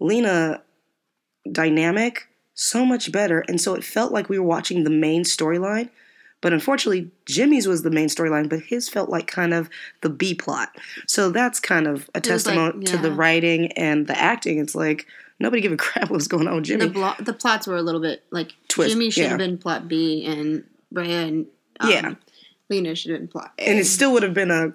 Lena 0.00 0.62
dynamic 1.50 2.28
so 2.54 2.84
much 2.84 3.10
better. 3.12 3.40
And 3.48 3.60
so 3.60 3.74
it 3.74 3.84
felt 3.84 4.12
like 4.12 4.28
we 4.28 4.38
were 4.38 4.46
watching 4.46 4.84
the 4.84 4.90
main 4.90 5.24
storyline. 5.24 5.88
But 6.40 6.52
unfortunately, 6.52 7.10
Jimmy's 7.24 7.66
was 7.66 7.82
the 7.82 7.90
main 7.90 8.08
storyline, 8.08 8.50
but 8.50 8.60
his 8.60 8.88
felt 8.88 9.08
like 9.08 9.26
kind 9.26 9.54
of 9.54 9.70
the 10.02 10.10
B 10.10 10.34
plot. 10.34 10.76
So 11.06 11.30
that's 11.30 11.58
kind 11.58 11.86
of 11.86 11.94
a 11.94 11.96
was 11.96 12.06
like- 12.14 12.22
testament 12.22 12.86
to 12.88 12.98
the 12.98 13.12
writing 13.12 13.72
and 13.72 14.06
the 14.06 14.18
acting. 14.18 14.58
It's 14.58 14.74
like 14.74 15.06
nobody 15.40 15.62
give 15.62 15.72
a 15.72 15.76
crap 15.78 16.10
what's 16.10 16.28
going 16.28 16.46
on 16.46 16.56
with 16.56 16.64
Jimmy. 16.64 16.86
the 16.86 16.92
blo- 16.92 17.14
the 17.18 17.32
plots 17.32 17.66
were 17.66 17.76
a 17.76 17.82
little 17.82 18.00
bit 18.00 18.24
like 18.30 18.52
Twist, 18.68 18.90
Jimmy 18.90 19.10
should 19.10 19.22
yeah. 19.22 19.28
have 19.30 19.38
been 19.38 19.56
plot 19.56 19.88
B 19.88 20.26
and 20.26 20.64
Rhea 20.92 21.22
and 21.22 21.46
um, 21.80 21.90
Yeah. 21.90 22.14
Lena 22.70 22.94
should 22.94 23.10
have 23.12 23.20
been 23.20 23.28
plot 23.28 23.52
A. 23.58 23.68
and 23.68 23.78
it 23.78 23.84
still 23.84 24.12
would 24.12 24.22
have 24.22 24.34
been 24.34 24.50
a 24.50 24.72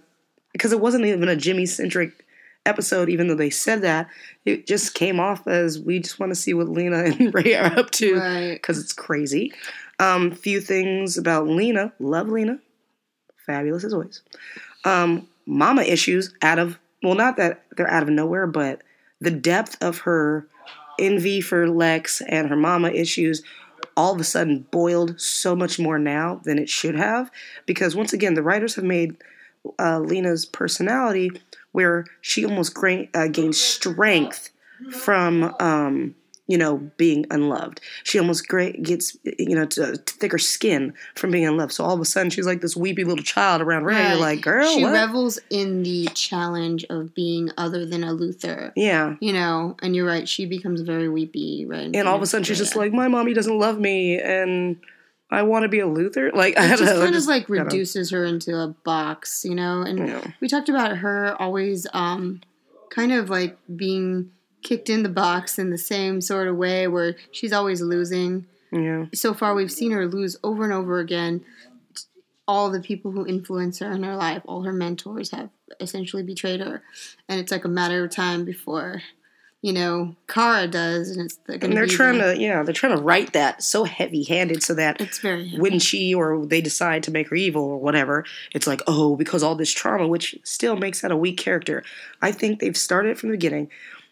because 0.53 0.71
it 0.71 0.79
wasn't 0.79 1.05
even 1.05 1.27
a 1.29 1.35
Jimmy 1.35 1.65
centric 1.65 2.25
episode, 2.65 3.09
even 3.09 3.27
though 3.27 3.35
they 3.35 3.49
said 3.49 3.81
that. 3.81 4.07
It 4.45 4.67
just 4.67 4.93
came 4.93 5.19
off 5.19 5.47
as 5.47 5.79
we 5.79 5.99
just 5.99 6.19
want 6.19 6.31
to 6.31 6.35
see 6.35 6.53
what 6.53 6.69
Lena 6.69 6.97
and 7.05 7.33
Rhea 7.33 7.61
are 7.63 7.79
up 7.79 7.91
to 7.91 8.15
Right. 8.19 8.53
because 8.53 8.77
it's 8.79 8.93
crazy. 8.93 9.53
Um, 9.99 10.31
few 10.31 10.61
things 10.61 11.17
about 11.17 11.47
Lena. 11.47 11.91
Love 11.99 12.29
Lena, 12.29 12.59
fabulous 13.45 13.83
as 13.83 13.93
always. 13.93 14.21
Um, 14.85 15.27
mama 15.45 15.81
issues 15.81 16.33
out 16.41 16.59
of 16.59 16.77
well, 17.01 17.15
not 17.15 17.37
that 17.37 17.63
they're 17.77 17.89
out 17.89 18.03
of 18.03 18.09
nowhere, 18.09 18.45
but 18.47 18.81
the 19.21 19.31
depth 19.31 19.77
of 19.81 19.99
her 19.99 20.45
envy 20.99 21.39
for 21.41 21.69
Lex 21.69 22.21
and 22.27 22.49
her 22.49 22.55
mama 22.57 22.89
issues 22.89 23.41
all 23.99 24.13
of 24.13 24.21
a 24.21 24.23
sudden 24.23 24.65
boiled 24.71 25.19
so 25.19 25.57
much 25.57 25.77
more 25.77 25.99
now 25.99 26.39
than 26.45 26.57
it 26.57 26.69
should 26.69 26.95
have. 26.95 27.29
Because 27.65 27.97
once 27.97 28.13
again 28.13 28.33
the 28.33 28.41
writers 28.41 28.75
have 28.75 28.85
made 28.85 29.17
uh, 29.77 29.99
Lena's 29.99 30.45
personality 30.45 31.29
where 31.73 32.05
she 32.21 32.45
almost 32.45 32.73
gra- 32.73 33.07
uh, 33.13 33.27
gained 33.27 33.55
strength 33.55 34.51
from 34.91 35.53
um, 35.59 36.15
you 36.49 36.57
know 36.57 36.77
being 36.97 37.25
unloved. 37.31 37.79
She 38.03 38.19
almost 38.19 38.47
great, 38.49 38.83
gets 38.83 39.15
you 39.23 39.55
know 39.55 39.65
to, 39.67 39.95
to 39.97 40.13
thicker 40.15 40.37
skin 40.39 40.93
from 41.15 41.31
being 41.31 41.45
unloved. 41.45 41.71
So 41.71 41.85
all 41.85 41.93
of 41.93 42.01
a 42.01 42.05
sudden 42.05 42.29
she's 42.31 42.45
like 42.47 42.59
this 42.59 42.75
weepy 42.75 43.05
little 43.05 43.23
child 43.23 43.61
around 43.61 43.85
Rhea. 43.85 44.09
You're 44.09 44.19
like, 44.19 44.41
girl, 44.41 44.68
she 44.73 44.83
what? 44.83 44.91
revels 44.94 45.39
in 45.49 45.83
the 45.83 46.07
challenge 46.15 46.83
of 46.89 47.13
being 47.13 47.51
other 47.57 47.85
than 47.85 48.03
a 48.03 48.07
Luthor. 48.13 48.73
yeah. 48.75 49.15
You 49.21 49.31
know, 49.31 49.77
and 49.81 49.95
you're 49.95 50.06
right. 50.07 50.27
She 50.27 50.45
becomes 50.45 50.81
very 50.81 51.07
weepy, 51.07 51.65
right? 51.65 51.95
And 51.95 52.07
all 52.07 52.15
of 52.18 52.21
a 52.21 52.25
sudden 52.25 52.44
she's 52.44 52.57
just 52.57 52.75
like, 52.75 52.91
my 52.91 53.07
mommy 53.07 53.33
doesn't 53.33 53.57
love 53.57 53.79
me, 53.79 54.19
and 54.19 54.77
I 55.31 55.44
want 55.44 55.61
to 55.63 55.69
be 55.69 55.79
a 55.79 55.85
Luthor. 55.85 56.33
Like 56.33 56.57
I 56.57 56.65
it 56.65 56.69
don't 56.69 56.77
just 56.79 56.83
know, 56.94 56.99
kind 57.01 57.09
of 57.09 57.13
just 57.13 57.27
like 57.29 57.47
reduces 57.47 58.09
her 58.09 58.25
into 58.25 58.57
a 58.57 58.69
box, 58.69 59.45
you 59.45 59.53
know. 59.53 59.83
And 59.83 59.99
Yeah. 59.99 60.31
we 60.41 60.47
talked 60.47 60.69
about 60.69 60.97
her 60.97 61.39
always, 61.39 61.85
um, 61.94 62.41
kind 62.89 63.11
of 63.11 63.29
like 63.29 63.56
being 63.75 64.31
kicked 64.63 64.89
in 64.89 65.04
the 65.04 65.09
box 65.09 65.57
in 65.59 65.69
the 65.69 65.78
same 65.78 66.21
sort 66.21 66.47
of 66.47 66.56
way, 66.56 66.87
where 66.87 67.16
she's 67.31 67.54
always 67.54 67.81
losing. 67.81 68.45
Yeah. 68.71 69.06
So 69.13 69.33
far, 69.33 69.56
we've 69.56 69.71
seen 69.71 69.92
her 69.92 70.07
lose 70.07 70.37
over 70.44 70.63
and 70.63 70.73
over 70.73 70.99
again. 70.99 71.44
All 72.47 72.71
the 72.71 72.81
people 72.81 73.11
who 73.11 73.25
influence 73.28 73.80
her 73.80 73.92
in 73.92 74.04
her 74.04 74.16
life, 74.16 74.42
all 74.45 74.63
her 74.63 74.73
mentors 74.73 75.31
have 75.31 75.49
essentially 75.80 76.23
betrayed 76.23 76.61
her, 76.61 76.81
and 77.28 77.39
it's 77.39 77.51
like 77.51 77.66
a 77.66 77.69
matter 77.69 78.04
of 78.04 78.11
time 78.11 78.44
before, 78.44 79.01
you 79.61 79.73
know, 79.73 80.16
Kara 80.28 80.68
does, 80.68 81.09
and 81.09 81.25
it's 81.25 81.37
And 81.47 81.75
they're 81.75 81.85
trying 81.85 82.18
to, 82.19 82.35
yeah, 82.39 82.63
they're 82.63 82.73
trying 82.73 82.95
to 82.95 83.04
write 83.04 83.33
that 83.33 83.61
so 83.61 83.83
heavy-handed 83.83 84.63
so 84.63 84.73
that 84.73 85.01
It's 85.01 85.19
very 85.19 85.49
heavy. 85.49 85.61
when 85.61 85.80
she 85.80 86.13
or 86.16 86.45
they 86.45 86.61
decide 86.61 87.04
to 87.04 87.11
make 87.11 87.30
her 87.30 87.35
evil 87.35 87.63
or 87.63 87.78
whatever, 87.78 88.25
it's 88.56 88.68
like, 88.68 88.81
oh, 88.87 89.16
because 89.16 89.44
all 89.44 89.56
this 89.56 89.71
trauma, 89.71 90.07
which 90.07 90.39
still 90.44 90.75
makes 90.75 91.01
that 91.01 91.11
a 91.11 91.18
weak 91.18 91.37
character. 91.37 91.83
I 92.21 92.31
think 92.31 92.59
they've 92.59 92.78
started 92.78 93.19
from 93.19 93.30
the 93.30 93.37
beginning. 93.37 93.69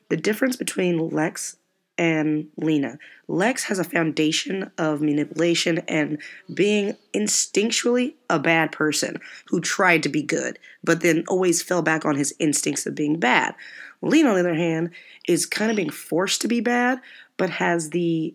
The 0.10 0.18
difference 0.18 0.56
between 0.56 1.10
Lex 1.10 1.58
and 1.98 2.48
Lena. 2.58 3.00
Lex 3.28 3.64
has 3.64 3.80
a 3.80 3.84
foundation 3.84 4.72
of 4.78 5.02
manipulation 5.02 5.80
and 5.88 6.20
being 6.54 6.96
instinctually 7.14 8.14
a 8.30 8.40
bad 8.40 8.72
person 8.72 9.20
who 9.48 9.60
tried 9.60 10.04
to 10.04 10.10
be 10.10 10.22
good, 10.22 10.60
but 10.84 11.02
then 11.02 11.24
always 11.28 11.64
fell 11.64 11.82
back 11.82 12.06
on 12.06 12.16
his 12.16 12.34
instincts 12.40 12.86
of 12.86 12.96
being 12.96 13.20
bad. 13.20 13.56
Lena, 14.02 14.30
on 14.30 14.36
the 14.36 14.42
other 14.42 14.54
hand, 14.54 14.92
is 15.28 15.48
kind 15.48 15.72
of 15.72 15.78
being 15.78 15.90
forced 15.90 16.42
to 16.42 16.48
be 16.48 16.62
bad, 16.62 17.02
but 17.36 17.50
has 17.50 17.90
the 17.90 18.34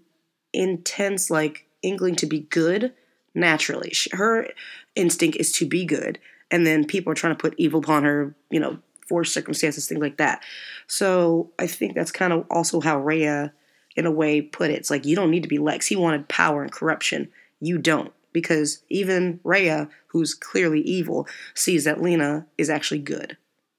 intense, 0.52 1.30
like, 1.30 1.66
inkling 1.82 2.16
to 2.16 2.26
be 2.26 2.40
good 2.40 2.92
naturally. 3.34 3.92
Her 4.12 4.48
instinct 4.96 5.36
is 5.38 5.52
to 5.52 5.66
be 5.66 5.84
good, 5.84 6.18
and 6.50 6.66
then 6.66 6.84
people 6.84 7.12
are 7.12 7.16
trying 7.16 7.34
to 7.34 7.40
put 7.40 7.54
evil 7.58 7.80
upon 7.80 8.04
her, 8.04 8.34
you 8.50 8.58
know, 8.58 8.78
forced 9.12 9.34
circumstances, 9.34 9.86
things 9.86 10.00
like 10.00 10.16
that. 10.16 10.42
So 10.86 11.50
I 11.58 11.66
think 11.66 11.94
that's 11.94 12.10
kind 12.10 12.32
of 12.32 12.46
also 12.50 12.80
how 12.80 12.98
Rhea, 12.98 13.52
in 13.94 14.06
a 14.06 14.10
way, 14.10 14.40
put 14.40 14.70
it. 14.70 14.78
It's 14.78 14.88
like 14.88 15.04
you 15.04 15.14
don't 15.14 15.30
need 15.30 15.42
to 15.42 15.50
be 15.50 15.58
Lex. 15.58 15.86
He 15.86 15.96
wanted 15.96 16.28
power 16.28 16.62
and 16.62 16.72
corruption. 16.72 17.28
You 17.60 17.76
don't. 17.76 18.10
because 18.32 18.82
even 18.88 19.40
Rhea, 19.44 19.88
who's 20.08 20.34
clearly 20.34 20.80
evil, 20.80 21.26
sees 21.54 21.84
that 21.84 22.02
Lena 22.02 22.46
is 22.58 22.70
actually 22.70 23.00
good, 23.00 23.36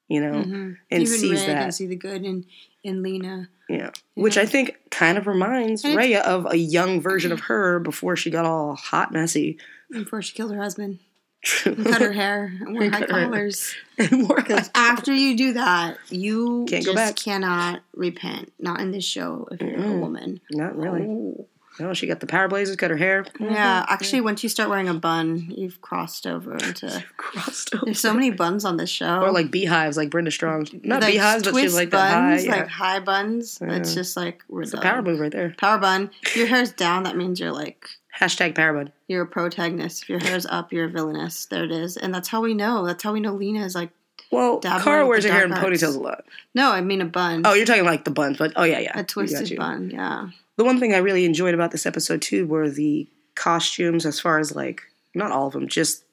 you 0.08 0.22
know, 0.22 0.34
mm-hmm. 0.34 0.74
and 0.92 1.02
Even 1.04 1.08
sees 1.08 1.42
Rhea 1.42 1.48
that. 1.48 1.62
can 1.62 1.72
see 1.72 1.88
the 1.88 1.96
good 1.96 2.24
in 2.24 2.46
in 2.84 3.02
Lena. 3.02 3.50
Yeah. 3.70 3.92
Which 4.16 4.38
I 4.38 4.46
think 4.46 4.78
kind 4.92 5.18
of 5.18 5.26
reminds 5.26 5.86
Rhea 5.86 6.22
of 6.22 6.52
a 6.52 6.58
young 6.58 7.02
version 7.02 7.32
of 7.32 7.42
her 7.42 7.80
before 7.80 8.16
she 8.16 8.30
got 8.30 8.46
all 8.46 8.76
hot 8.76 9.12
messy. 9.12 9.58
Before 9.90 10.22
she 10.22 10.34
killed 10.34 10.52
her 10.54 10.62
husband, 10.62 11.00
True. 11.44 11.76
cut 11.84 12.02
her 12.02 12.12
hair, 12.14 12.52
and 12.62 12.78
high 12.78 12.90
Cut 13.02 13.10
her 13.12 13.18
hair. 13.20 13.26
collars. 13.30 13.76
and 13.98 14.12
more 14.28 14.36
Because 14.38 14.72
after 14.74 15.14
you 15.14 15.36
do 15.38 15.54
that, 15.54 15.98
you 16.10 16.66
Can't 16.70 16.86
go 16.86 16.94
just 16.94 16.96
back. 16.96 17.16
cannot 17.18 17.82
repent. 17.96 18.52
Not 18.60 18.80
in 18.80 18.92
this 18.92 19.04
show 19.06 19.48
if 19.52 19.62
you're 19.62 19.76
a 19.76 19.78
Mm-mm. 19.78 20.00
woman. 20.00 20.42
Not 20.52 20.76
really. 20.78 21.02
Oh. 21.06 21.48
No, 21.80 21.94
she 21.94 22.06
got 22.08 22.20
the 22.20 22.28
power 22.28 22.48
blazers, 22.48 22.76
cut 22.76 22.92
her 22.92 22.98
hair. 22.98 23.26
Yeah, 23.40 23.86
actually, 23.90 24.22
once 24.22 24.44
you 24.44 24.50
start 24.50 24.70
wearing 24.70 24.88
a 24.88 24.94
bun, 24.94 25.48
you've 25.50 25.82
crossed 25.82 26.28
over 26.28 26.54
into. 26.54 27.04
Crossed 27.18 27.74
over. 27.74 27.86
There's 27.86 28.00
so 28.00 28.14
many 28.14 28.30
buns 28.32 28.64
on 28.64 28.78
this 28.78 28.90
show. 28.92 29.22
Or 29.22 29.32
like 29.32 29.50
beehives, 29.50 29.98
like 29.98 30.10
Brenda 30.12 30.30
Strong. 30.32 30.68
Not 30.84 31.02
Like 31.02 31.14
beehives, 31.14 31.44
but 31.44 31.56
she's 31.60 31.74
like 31.76 31.90
that 31.90 32.14
high. 32.14 32.30
buns, 32.32 32.46
Yeah. 32.46 32.56
like 32.58 32.68
high 32.68 33.00
buns. 33.00 33.58
It's 33.62 33.94
just 33.96 34.16
like 34.16 34.44
we're 34.50 34.62
it's 34.64 34.74
a 34.74 34.78
power 34.82 35.02
move 35.02 35.20
right 35.20 35.32
there. 35.32 35.56
Power 35.58 35.80
bun. 35.80 36.12
If 36.22 36.36
your 36.36 36.48
hair's 36.48 36.72
down, 36.72 37.04
that 37.04 37.18
means 37.18 37.40
you're 37.40 37.52
like 37.52 37.88
Hashtag 38.20 38.54
power 38.54 38.74
bud. 38.74 38.92
you're 39.08 39.24
a 39.24 39.28
protagonist. 39.28 40.04
If 40.04 40.10
your 40.10 40.20
hair's 40.20 40.46
up, 40.46 40.72
you're 40.72 40.86
a 40.86 40.90
villainess. 40.90 41.46
There 41.48 41.64
it 41.64 41.72
is, 41.72 41.98
and 41.98 42.14
that's 42.14 42.28
how 42.28 42.42
we 42.42 42.54
know. 42.54 42.86
That's 42.86 43.02
how 43.04 43.14
we 43.14 43.20
know 43.20 43.34
Lena 43.34 43.66
is 43.66 43.74
like. 43.74 43.90
Well, 44.32 44.60
Kara 44.60 45.06
wears 45.08 45.26
her 45.26 45.32
hair 45.32 45.46
in 45.46 45.52
ponytails 45.52 45.96
a 45.96 46.00
lot. 46.00 46.26
No, 46.56 46.72
I 46.72 46.82
mean 46.82 47.02
a 47.02 47.06
bun. 47.06 47.44
Oh, 47.46 47.54
you're 47.54 47.66
talking 47.68 47.86
like 47.86 48.04
the 48.06 48.12
buns, 48.12 48.38
but 48.38 48.54
oh 48.56 48.64
yeah, 48.64 48.80
yeah. 48.80 49.00
a 49.00 49.04
twisted 49.04 49.58
bun. 49.58 49.90
Yeah. 49.92 50.30
The 50.56 50.64
one 50.64 50.80
thing 50.80 50.94
I 50.94 51.00
really 51.00 51.26
enjoyed 51.26 51.54
about 51.54 51.72
this 51.72 51.86
episode 51.86 52.22
too 52.22 52.46
were 52.46 52.70
the 52.70 53.08
costumes, 53.36 54.06
as 54.06 54.20
far 54.20 54.40
as 54.40 54.56
like 54.56 54.84
not 55.16 55.32
all 55.32 55.48
of 55.48 55.54
them, 55.54 55.68
just 55.68 56.04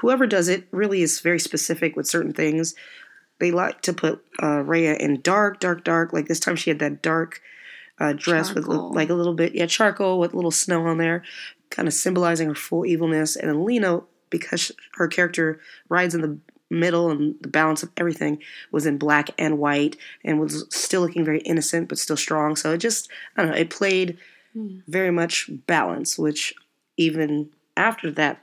whoever 0.00 0.26
does 0.26 0.48
it 0.48 0.66
really 0.70 1.02
is 1.02 1.20
very 1.20 1.40
specific 1.40 1.96
with 1.96 2.06
certain 2.06 2.32
things. 2.32 2.74
They 3.38 3.50
like 3.50 3.82
to 3.82 3.92
put 3.92 4.24
uh, 4.42 4.62
Rhea 4.62 4.96
in 4.96 5.20
dark, 5.20 5.60
dark, 5.60 5.84
dark. 5.84 6.12
Like 6.12 6.26
this 6.26 6.40
time, 6.40 6.56
she 6.56 6.70
had 6.70 6.78
that 6.78 7.02
dark 7.02 7.40
uh, 7.98 8.12
dress 8.12 8.54
with 8.54 8.66
like 8.66 9.10
a 9.10 9.14
little 9.14 9.34
bit, 9.34 9.54
yeah, 9.54 9.66
charcoal 9.66 10.18
with 10.18 10.34
little 10.34 10.50
snow 10.50 10.86
on 10.86 10.98
there, 10.98 11.22
kind 11.70 11.88
of 11.88 11.94
symbolizing 11.94 12.48
her 12.48 12.54
full 12.54 12.86
evilness. 12.86 13.36
And 13.36 13.48
then 13.50 13.64
Lena, 13.64 14.02
because 14.30 14.72
her 14.94 15.08
character 15.08 15.60
rides 15.88 16.14
in 16.14 16.20
the 16.20 16.38
middle 16.70 17.10
and 17.10 17.34
the 17.40 17.48
balance 17.48 17.82
of 17.82 17.90
everything 17.96 18.38
was 18.72 18.86
in 18.86 18.98
black 18.98 19.30
and 19.38 19.58
white 19.58 19.96
and 20.24 20.40
was 20.40 20.64
still 20.70 21.00
looking 21.02 21.24
very 21.24 21.40
innocent 21.40 21.88
but 21.88 21.98
still 21.98 22.16
strong. 22.16 22.56
So 22.56 22.72
it 22.72 22.78
just, 22.78 23.08
I 23.36 23.42
don't 23.42 23.52
know, 23.52 23.56
it 23.58 23.70
played 23.70 24.18
Hmm. 24.54 24.78
very 24.88 25.10
much 25.10 25.50
balance, 25.66 26.18
which 26.18 26.54
even 26.96 27.50
after 27.76 28.10
that 28.12 28.40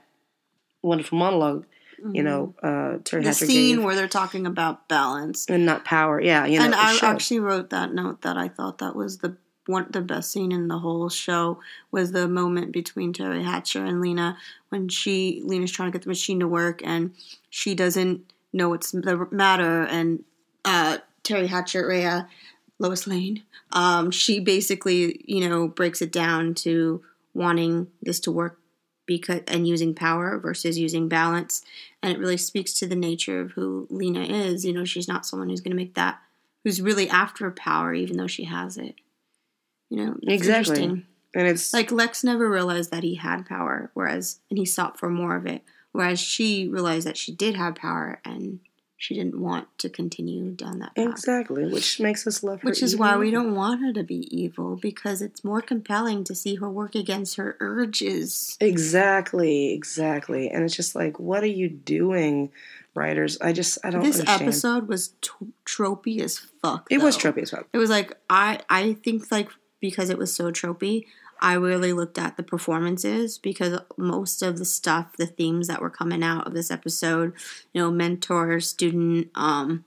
wonderful 0.80 1.18
monologue, 1.18 1.66
you 2.12 2.22
know, 2.22 2.54
uh, 2.62 2.66
Teri 2.66 3.02
Mm-hmm. 3.02 3.22
the 3.22 3.28
Hatcher 3.28 3.46
scene 3.46 3.76
gave, 3.76 3.84
where 3.84 3.96
they're 3.96 4.06
talking 4.08 4.46
about 4.46 4.86
balance. 4.88 5.46
and 5.48 5.64
not 5.66 5.84
power. 5.84 6.20
Yeah, 6.20 6.44
you 6.46 6.58
know, 6.58 6.66
and 6.66 6.74
I 6.74 6.92
showed. 6.94 7.06
actually 7.06 7.40
wrote 7.40 7.70
that 7.70 7.92
note 7.94 8.22
that 8.22 8.36
I 8.36 8.48
thought 8.48 8.78
that 8.78 8.94
was 8.94 9.18
the 9.18 9.36
one 9.66 9.86
the 9.90 10.00
best 10.00 10.30
scene 10.30 10.52
in 10.52 10.68
the 10.68 10.78
whole 10.78 11.08
show 11.08 11.58
was 11.90 12.12
the 12.12 12.28
moment 12.28 12.72
between 12.72 13.12
Teri 13.12 13.44
Hatcher 13.44 13.84
and 13.84 14.00
Lena 14.00 14.36
when 14.68 14.88
she 14.88 15.42
Lena's 15.44 15.72
trying 15.72 15.90
to 15.90 15.98
get 15.98 16.02
the 16.04 16.10
machine 16.10 16.40
to 16.40 16.48
work 16.48 16.80
and 16.84 17.12
she 17.50 17.74
doesn't 17.74 18.32
know 18.52 18.68
what's 18.68 18.90
the 18.90 19.28
matter 19.30 19.84
and 19.84 20.24
uh, 20.64 20.98
Teri 21.22 21.46
Hatcher 21.46 21.86
Rhea 21.86 22.28
Lois 22.78 23.06
Lane 23.06 23.42
um, 23.72 24.10
she 24.10 24.40
basically 24.40 25.24
you 25.26 25.48
know 25.48 25.68
breaks 25.68 26.02
it 26.02 26.12
down 26.12 26.54
to 26.54 27.02
wanting 27.34 27.88
this 28.02 28.20
to 28.20 28.32
work 28.32 28.58
because 29.06 29.40
and 29.48 29.68
using 29.68 29.94
power 29.94 30.38
versus 30.38 30.78
using 30.78 31.08
balance. 31.08 31.62
And 32.02 32.12
it 32.12 32.18
really 32.18 32.38
speaks 32.38 32.72
to 32.74 32.86
the 32.86 32.96
nature 32.96 33.40
of 33.40 33.52
who 33.52 33.86
Lena 33.90 34.22
is. 34.22 34.64
You 34.64 34.72
know 34.72 34.84
she's 34.84 35.08
not 35.08 35.26
someone 35.26 35.48
who's 35.48 35.60
going 35.60 35.72
to 35.72 35.76
make 35.76 35.94
that 35.94 36.20
who's 36.64 36.80
really 36.80 37.08
after 37.08 37.50
power 37.50 37.94
even 37.94 38.16
though 38.16 38.26
she 38.26 38.44
has 38.44 38.76
it 38.76 38.96
you 39.94 40.04
know 40.06 40.16
Exactly. 40.26 40.84
and 40.84 41.04
it's 41.48 41.72
like 41.72 41.90
Lex 41.90 42.24
never 42.24 42.48
realized 42.50 42.90
that 42.90 43.02
he 43.02 43.14
had 43.16 43.46
power 43.46 43.90
whereas 43.94 44.40
and 44.50 44.58
he 44.58 44.64
sought 44.66 44.98
for 44.98 45.08
more 45.08 45.36
of 45.36 45.46
it 45.46 45.62
whereas 45.92 46.18
she 46.20 46.66
realized 46.68 47.06
that 47.06 47.16
she 47.16 47.32
did 47.32 47.54
have 47.56 47.74
power 47.76 48.20
and 48.24 48.60
she 48.96 49.14
didn't 49.14 49.38
want 49.38 49.66
to 49.78 49.88
continue 49.90 50.52
down 50.52 50.78
that 50.78 50.94
path 50.94 51.08
exactly, 51.10 51.66
which 51.66 52.00
makes 52.00 52.26
us 52.26 52.42
love 52.42 52.62
her. 52.62 52.70
which 52.70 52.82
is 52.82 52.94
even 52.94 53.00
why 53.04 53.16
we 53.18 53.30
don't 53.30 53.54
want 53.54 53.82
her 53.82 53.92
to 53.92 54.02
be 54.02 54.20
evil 54.34 54.76
because 54.76 55.20
it's 55.20 55.44
more 55.44 55.60
compelling 55.60 56.24
to 56.24 56.34
see 56.34 56.54
her 56.54 56.70
work 56.70 56.94
against 56.94 57.36
her 57.36 57.56
urges. 57.60 58.56
Exactly, 58.60 59.72
exactly, 59.74 60.48
and 60.48 60.64
it's 60.64 60.74
just 60.76 60.94
like, 60.94 61.18
what 61.18 61.42
are 61.42 61.46
you 61.62 61.68
doing, 61.68 62.50
writers? 62.94 63.36
I 63.42 63.52
just, 63.52 63.78
I 63.84 63.90
don't. 63.90 64.02
This 64.02 64.20
understand. 64.20 64.42
episode 64.42 64.88
was 64.88 65.08
t- 65.20 65.30
tropey 65.66 66.20
as 66.20 66.38
fuck. 66.62 66.86
it 66.90 67.02
was 67.02 67.18
tropey 67.18 67.42
as 67.42 67.50
fuck. 67.50 67.66
It 67.74 67.78
was 67.78 67.90
like 67.90 68.16
I 68.30 68.60
I 68.70 68.94
think 68.94 69.30
like 69.30 69.50
because 69.84 70.08
it 70.08 70.16
was 70.16 70.34
so 70.34 70.50
tropey, 70.50 71.04
I 71.42 71.52
really 71.52 71.92
looked 71.92 72.16
at 72.16 72.38
the 72.38 72.42
performances 72.42 73.36
because 73.36 73.78
most 73.98 74.40
of 74.40 74.56
the 74.56 74.64
stuff, 74.64 75.14
the 75.18 75.26
themes 75.26 75.66
that 75.68 75.82
were 75.82 75.90
coming 75.90 76.22
out 76.22 76.46
of 76.46 76.54
this 76.54 76.70
episode, 76.70 77.34
you 77.74 77.82
know, 77.82 77.90
mentor, 77.90 78.60
student, 78.60 79.28
um, 79.34 79.84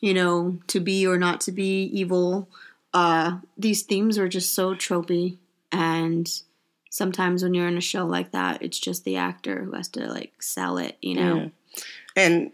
you 0.00 0.12
know, 0.12 0.58
to 0.66 0.80
be 0.80 1.06
or 1.06 1.16
not 1.16 1.40
to 1.42 1.52
be 1.52 1.84
evil, 1.84 2.48
uh, 2.92 3.38
these 3.56 3.84
themes 3.84 4.18
were 4.18 4.26
just 4.26 4.52
so 4.52 4.74
tropey 4.74 5.36
and 5.70 6.42
sometimes 6.90 7.44
when 7.44 7.54
you're 7.54 7.68
in 7.68 7.76
a 7.76 7.80
show 7.80 8.04
like 8.04 8.32
that, 8.32 8.60
it's 8.64 8.80
just 8.80 9.04
the 9.04 9.16
actor 9.16 9.62
who 9.62 9.70
has 9.76 9.86
to 9.90 10.08
like 10.08 10.42
sell 10.42 10.76
it, 10.76 10.96
you 11.00 11.14
know. 11.14 11.36
Yeah. 11.36 11.82
And 12.16 12.50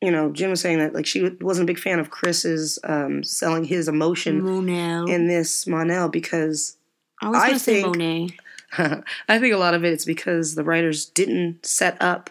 you 0.00 0.10
know, 0.10 0.30
Jim 0.30 0.50
was 0.50 0.60
saying 0.60 0.78
that 0.78 0.94
like 0.94 1.06
she 1.06 1.30
wasn't 1.40 1.64
a 1.68 1.72
big 1.72 1.78
fan 1.78 1.98
of 1.98 2.10
Chris's 2.10 2.78
um, 2.84 3.22
selling 3.24 3.64
his 3.64 3.88
emotion 3.88 4.42
Monet. 4.42 5.12
in 5.12 5.28
this 5.28 5.66
Mon-El 5.66 6.08
because 6.08 6.76
I 7.22 7.28
was 7.28 7.38
gonna 7.42 7.58
say 7.58 7.82
think- 7.82 7.86
Monet. 7.96 8.28
I 9.28 9.38
think 9.38 9.54
a 9.54 9.58
lot 9.58 9.74
of 9.74 9.84
it 9.84 9.92
is 9.92 10.04
because 10.04 10.56
the 10.56 10.64
writers 10.64 11.06
didn't 11.06 11.64
set 11.64 11.96
up 12.02 12.28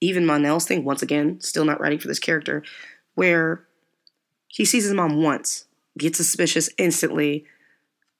even 0.00 0.24
Mon-El's 0.24 0.64
thing 0.64 0.84
once 0.84 1.02
again, 1.02 1.38
still 1.42 1.66
not 1.66 1.78
writing 1.80 1.98
for 1.98 2.08
this 2.08 2.18
character, 2.18 2.62
where 3.14 3.62
he 4.48 4.64
sees 4.64 4.84
his 4.84 4.94
mom 4.94 5.22
once, 5.22 5.66
gets 5.98 6.16
suspicious 6.16 6.70
instantly, 6.78 7.44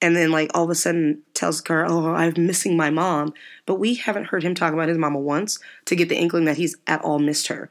and 0.03 0.15
then 0.15 0.29
like 0.31 0.51
all 0.53 0.63
of 0.65 0.69
a 0.69 0.75
sudden 0.75 1.23
tells 1.33 1.61
Kara, 1.61 1.91
"Oh, 1.91 2.11
I'm 2.13 2.33
missing 2.45 2.77
my 2.77 2.91
mom," 2.91 3.33
but 3.65 3.79
we 3.79 3.95
haven't 3.95 4.25
heard 4.25 4.43
him 4.43 4.53
talk 4.53 4.73
about 4.73 4.89
his 4.89 4.97
mama 4.99 5.19
once 5.19 5.57
to 5.85 5.95
get 5.95 6.09
the 6.09 6.17
inkling 6.17 6.45
that 6.45 6.57
he's 6.57 6.75
at 6.85 7.01
all 7.01 7.17
missed 7.19 7.47
her. 7.47 7.69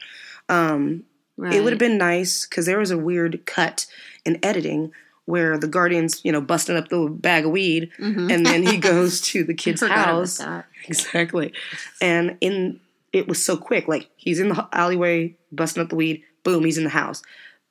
Um, 0.51 1.05
Right. 1.37 1.55
it 1.55 1.65
would 1.65 1.73
have 1.73 1.79
been 1.79 1.97
nice 1.97 2.45
because 2.45 2.67
there 2.67 2.79
was 2.79 2.91
a 2.91 2.99
weird 2.99 3.47
cut 3.47 3.87
in 4.27 4.39
editing 4.45 4.93
where 5.25 5.57
the 5.57 5.69
Guardians, 5.69 6.21
you 6.23 6.33
know, 6.33 6.41
busting 6.43 6.77
up 6.77 6.89
the 6.91 7.09
bag 7.09 7.47
of 7.47 7.51
weed, 7.53 7.91
Mhm. 7.99 8.31
and 8.31 8.45
then 8.45 8.63
he 8.63 8.77
goes 8.93 9.23
to 9.23 9.43
the 9.45 9.55
kid's 9.55 9.81
house. 9.81 10.39
Exactly, 10.87 11.53
and 12.01 12.37
in 12.41 12.81
it 13.13 13.27
was 13.29 13.43
so 13.43 13.57
quick. 13.57 13.87
Like 13.89 14.09
he's 14.17 14.39
in 14.41 14.49
the 14.51 14.69
alleyway 14.73 15.35
busting 15.53 15.83
up 15.83 15.89
the 15.89 15.97
weed. 15.97 16.23
Boom, 16.45 16.65
he's 16.65 16.79
in 16.79 16.85
the 16.85 16.91
house. 16.91 17.23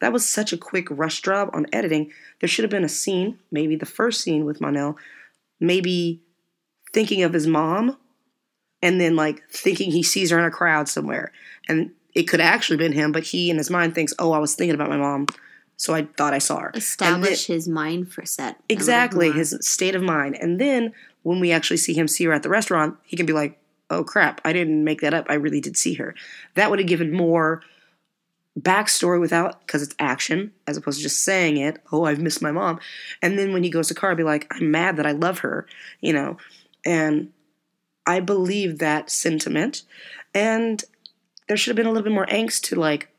That 0.02 0.14
was 0.14 0.28
such 0.28 0.52
a 0.54 0.58
quick 0.58 0.88
rush 0.90 1.22
job 1.22 1.50
on 1.54 1.66
editing. 1.74 2.12
There 2.40 2.48
should 2.48 2.64
have 2.64 2.72
been 2.72 2.84
a 2.84 2.90
scene, 2.90 3.38
maybe 3.52 3.76
the 3.76 3.86
first 3.86 4.22
scene 4.22 4.46
with 4.46 4.62
Mon-El, 4.62 4.98
maybe 5.60 6.22
thinking 6.94 7.22
of 7.24 7.34
his 7.34 7.46
mom, 7.48 7.98
and 8.82 9.00
then 9.02 9.16
like 9.16 9.44
thinking 9.52 9.92
he 9.92 10.04
sees 10.04 10.30
her 10.32 10.40
in 10.40 10.46
a 10.46 10.52
crowd 10.52 10.88
somewhere, 10.88 11.32
and 11.68 11.92
it 12.14 12.24
could 12.24 12.40
have 12.40 12.54
actually 12.54 12.78
been 12.78 12.94
him, 12.94 13.12
but 13.12 13.24
he 13.24 13.50
in 13.50 13.58
his 13.58 13.70
mind 13.70 13.96
thinks, 13.96 14.14
"Oh, 14.20 14.32
I 14.32 14.40
was 14.40 14.56
thinking 14.56 14.76
about 14.76 14.90
my 14.90 14.98
mom, 14.98 15.28
so 15.78 15.94
I 15.94 16.08
thought 16.18 16.34
I 16.34 16.40
saw 16.40 16.60
her." 16.60 16.68
And 16.68 16.74
then- 16.76 16.80
establish 16.82 17.46
his 17.48 17.68
mind 17.68 18.12
for 18.12 18.26
set. 18.26 18.58
exactly 18.68 19.32
his 19.32 19.58
state 19.62 19.96
of 19.96 20.02
mind, 20.02 20.36
and 20.40 20.60
then 20.60 20.92
when 21.24 21.40
we 21.40 21.52
actually 21.52 21.78
see 21.78 21.94
him 21.94 22.08
see 22.08 22.26
her 22.26 22.34
at 22.34 22.44
the 22.44 22.50
restaurant, 22.50 22.98
he 23.04 23.18
can 23.18 23.26
be 23.26 23.34
like, 23.34 23.60
"Oh 23.90 24.04
crap, 24.04 24.42
I 24.44 24.54
didn't 24.54 24.84
make 24.84 25.02
that 25.02 25.14
up. 25.14 25.28
I 25.30 25.34
really 25.36 25.62
did 25.62 25.78
see 25.78 25.96
her." 25.96 26.16
That 26.56 26.70
would 26.70 26.80
have 26.80 26.88
given 26.88 27.12
more 27.14 27.62
backstory 28.60 29.20
without 29.20 29.60
because 29.62 29.82
it's 29.82 29.96
action 30.00 30.52
as 30.68 30.76
opposed 30.76 30.98
to 30.98 31.04
just 31.04 31.24
saying 31.24 31.56
it 31.56 31.78
oh 31.94 32.04
i've 32.04 32.20
missed 32.20 32.42
my 32.42 32.52
mom 32.52 32.78
and 33.22 33.40
then 33.40 33.54
when 33.54 33.64
he 33.64 33.70
goes 33.70 33.88
to 33.88 33.94
car 33.94 34.16
be 34.16 34.24
like 34.24 34.48
i'm 34.52 34.70
mad 34.72 34.98
that 34.98 35.06
i 35.06 35.12
love 35.12 35.40
her 35.40 35.66
you 36.02 36.12
know 36.12 36.36
and 36.84 37.32
i 38.06 38.20
believe 38.20 38.80
that 38.80 39.10
sentiment 39.10 39.84
and 40.34 40.84
there 41.50 41.58
should 41.58 41.72
have 41.72 41.76
been 41.76 41.88
a 41.88 41.90
little 41.90 42.04
bit 42.04 42.14
more 42.14 42.28
angst 42.28 42.62
to 42.62 42.76
like 42.76 43.10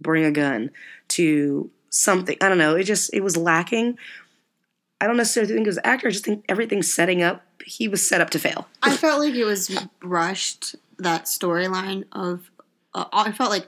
bring 0.00 0.24
a 0.24 0.32
gun 0.32 0.70
to 1.08 1.70
something. 1.90 2.36
I 2.40 2.48
don't 2.48 2.58
know. 2.58 2.74
It 2.74 2.84
just 2.84 3.14
it 3.14 3.20
was 3.20 3.36
lacking. 3.36 3.96
I 5.00 5.06
don't 5.06 5.18
necessarily 5.18 5.52
think 5.52 5.66
it 5.66 5.68
was 5.68 5.78
actor 5.84 6.08
i 6.08 6.10
just 6.10 6.24
think 6.24 6.44
everything's 6.48 6.92
setting 6.92 7.22
up. 7.22 7.44
He 7.64 7.86
was 7.86 8.06
set 8.06 8.20
up 8.20 8.30
to 8.30 8.38
fail. 8.38 8.66
I 8.82 8.96
felt 8.96 9.20
like 9.20 9.34
it 9.34 9.44
was 9.44 9.76
rushed. 10.02 10.76
That 10.98 11.24
storyline 11.24 12.04
of, 12.12 12.50
uh, 12.94 13.04
I 13.12 13.32
felt 13.32 13.50
like 13.50 13.66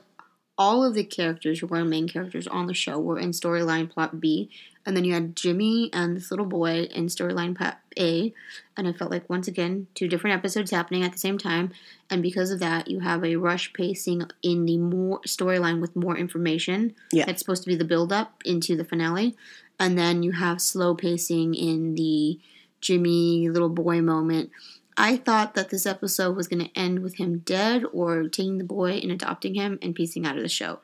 all 0.56 0.84
of 0.84 0.94
the 0.94 1.04
characters 1.04 1.58
who 1.58 1.66
were 1.66 1.84
main 1.84 2.08
characters 2.08 2.46
on 2.46 2.66
the 2.66 2.74
show 2.74 2.98
were 2.98 3.18
in 3.18 3.32
storyline 3.32 3.90
plot 3.90 4.20
B, 4.20 4.48
and 4.86 4.96
then 4.96 5.04
you 5.04 5.12
had 5.12 5.36
Jimmy 5.36 5.90
and 5.92 6.16
this 6.16 6.30
little 6.30 6.46
boy 6.46 6.84
in 6.84 7.06
storyline 7.06 7.56
plot 7.56 7.80
A. 7.98 8.32
And 8.76 8.86
I 8.86 8.92
felt 8.92 9.10
like, 9.10 9.28
once 9.30 9.48
again, 9.48 9.86
two 9.94 10.08
different 10.08 10.36
episodes 10.36 10.70
happening 10.70 11.02
at 11.02 11.12
the 11.12 11.18
same 11.18 11.38
time. 11.38 11.72
And 12.10 12.22
because 12.22 12.50
of 12.50 12.60
that, 12.60 12.88
you 12.88 13.00
have 13.00 13.24
a 13.24 13.36
rush 13.36 13.72
pacing 13.72 14.22
in 14.42 14.66
the 14.66 14.78
more 14.78 15.20
storyline 15.26 15.80
with 15.80 15.96
more 15.96 16.16
information. 16.16 16.94
Yeah. 17.12 17.24
It's 17.28 17.40
supposed 17.40 17.62
to 17.62 17.68
be 17.68 17.76
the 17.76 17.84
build 17.84 18.12
up 18.12 18.42
into 18.44 18.76
the 18.76 18.84
finale. 18.84 19.36
And 19.78 19.98
then 19.98 20.22
you 20.22 20.32
have 20.32 20.60
slow 20.60 20.94
pacing 20.94 21.54
in 21.54 21.94
the 21.94 22.38
Jimmy 22.80 23.48
little 23.48 23.68
boy 23.68 24.00
moment. 24.00 24.50
I 24.96 25.18
thought 25.18 25.54
that 25.54 25.68
this 25.68 25.84
episode 25.84 26.36
was 26.36 26.48
going 26.48 26.64
to 26.64 26.78
end 26.78 27.00
with 27.00 27.16
him 27.16 27.38
dead 27.40 27.84
or 27.92 28.28
taking 28.28 28.58
the 28.58 28.64
boy 28.64 28.92
and 28.92 29.12
adopting 29.12 29.54
him 29.54 29.78
and 29.82 29.94
piecing 29.94 30.26
out 30.26 30.36
of 30.36 30.42
the 30.42 30.48
show. 30.48 30.80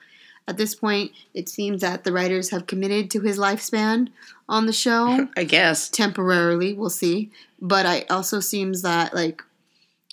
At 0.49 0.57
this 0.57 0.75
point, 0.75 1.13
it 1.35 1.49
seems 1.49 1.83
that 1.83 2.05
the 2.05 2.13
writers 2.13 2.51
have 2.51 2.67
committed 2.67 3.11
to 3.13 3.21
his 3.21 3.39
lifespan 3.39 4.09
on 4.49 4.67
the 4.67 4.73
show 4.73 5.29
I 5.37 5.45
guess. 5.45 5.89
temporarily. 5.89 6.73
We'll 6.75 6.91
see. 6.91 7.31
But 7.61 7.87
it 7.87 8.11
also 8.11 8.41
seems 8.41 8.83
that, 8.83 9.15
like, 9.15 9.43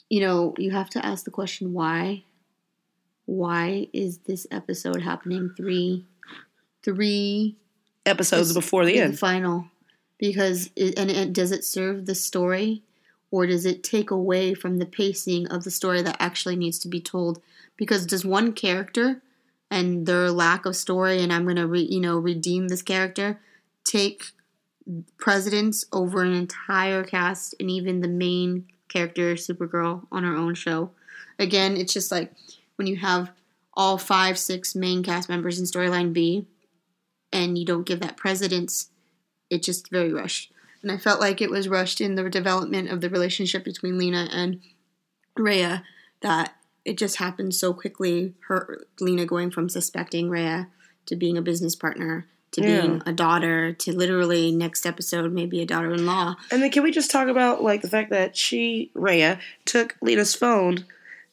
you 0.09 0.21
know, 0.21 0.53
you 0.57 0.71
have 0.71 0.89
to 0.91 1.05
ask 1.05 1.25
the 1.25 1.31
question 1.31 1.74
why. 1.74 2.24
Why 3.25 3.88
is 3.93 4.19
this 4.19 4.48
episode 4.50 5.01
happening 5.03 5.51
three, 5.55 6.05
three 6.83 7.55
Episodes 8.05 8.53
before 8.53 8.86
the 8.86 9.00
end? 9.00 9.13
the 9.13 9.17
final 9.17 9.67
because 10.19 10.69
it, 10.75 10.98
and 11.00 11.09
it, 11.09 11.33
does 11.33 11.51
it 11.51 11.63
serve 11.63 12.05
the 12.05 12.13
story 12.13 12.83
or 13.31 13.48
does 13.48 13.65
it 13.65 13.83
take 13.83 14.12
away 14.12 14.53
from 14.53 14.77
the 14.77 14.86
pacing 14.86 15.48
of 15.48 15.63
the 15.63 15.71
story 15.71 16.01
that 16.01 16.17
actually 16.19 16.55
needs 16.55 16.77
to 16.79 16.88
be 16.88 17.00
told 17.00 17.41
because 17.77 18.05
does 18.05 18.25
one 18.25 18.53
character 18.53 19.21
and 19.71 20.05
their 20.05 20.31
lack 20.31 20.65
of 20.65 20.75
story 20.75 21.21
and 21.21 21.31
i'm 21.31 21.43
going 21.43 21.55
to 21.55 21.67
re, 21.67 21.81
you 21.81 21.99
know 21.99 22.17
redeem 22.17 22.67
this 22.67 22.81
character 22.81 23.39
take 23.83 24.25
precedence 25.17 25.85
over 25.93 26.23
an 26.23 26.33
entire 26.33 27.03
cast 27.03 27.53
and 27.59 27.69
even 27.69 28.01
the 28.01 28.07
main 28.07 28.65
character 28.88 29.35
supergirl 29.35 30.05
on 30.11 30.23
her 30.23 30.35
own 30.35 30.55
show 30.55 30.91
again 31.38 31.77
it's 31.77 31.93
just 31.93 32.11
like 32.11 32.31
when 32.75 32.88
you 32.88 32.97
have 32.97 33.31
all 33.75 33.97
five 33.97 34.38
six 34.38 34.75
main 34.75 35.03
cast 35.03 35.29
members 35.29 35.59
in 35.59 35.65
storyline 35.65 36.11
b 36.11 36.45
and 37.31 37.57
you 37.57 37.65
don't 37.65 37.85
give 37.85 37.99
that 37.99 38.17
precedence 38.17 38.89
it's 39.49 39.65
just 39.65 39.89
very 39.89 40.13
rushed. 40.13 40.51
And 40.81 40.91
I 40.91 40.97
felt 40.97 41.19
like 41.19 41.41
it 41.41 41.49
was 41.49 41.67
rushed 41.67 41.99
in 41.99 42.15
the 42.15 42.29
development 42.29 42.89
of 42.89 43.01
the 43.01 43.09
relationship 43.09 43.63
between 43.63 43.97
Lena 43.97 44.29
and 44.31 44.61
Rhea 45.35 45.83
that 46.21 46.53
it 46.89 46.98
just 46.98 47.17
happened 47.17 47.53
so 47.55 47.74
quickly. 47.74 48.34
Her 48.48 48.86
Lena 49.00 49.25
going 49.25 49.51
from 49.51 49.69
suspecting 49.69 50.29
Rhea 50.29 50.67
to 51.05 51.15
being 51.15 51.38
a 51.38 51.41
business 51.41 51.75
partner 51.75 52.25
to 52.51 52.62
Yeah. 52.62 52.81
being 52.81 53.03
a 53.05 53.13
daughter 53.13 53.74
to 53.74 53.96
literally 53.96 54.51
next 54.51 54.86
episode 54.86 55.31
maybe 55.31 55.62
a 55.62 55.65
daughter-in-law. 55.65 56.36
And 56.51 56.62
then 56.63 56.72
can 56.72 56.81
we 56.84 56.91
just 56.91 57.12
talk 57.12 57.27
about 57.27 57.62
like 57.63 57.81
the 57.84 57.88
fact 57.89 58.10
that 58.10 58.36
she, 58.36 58.91
Rhea, 58.96 59.39
took 59.65 59.96
Lena's 60.01 60.36
phone 60.36 60.86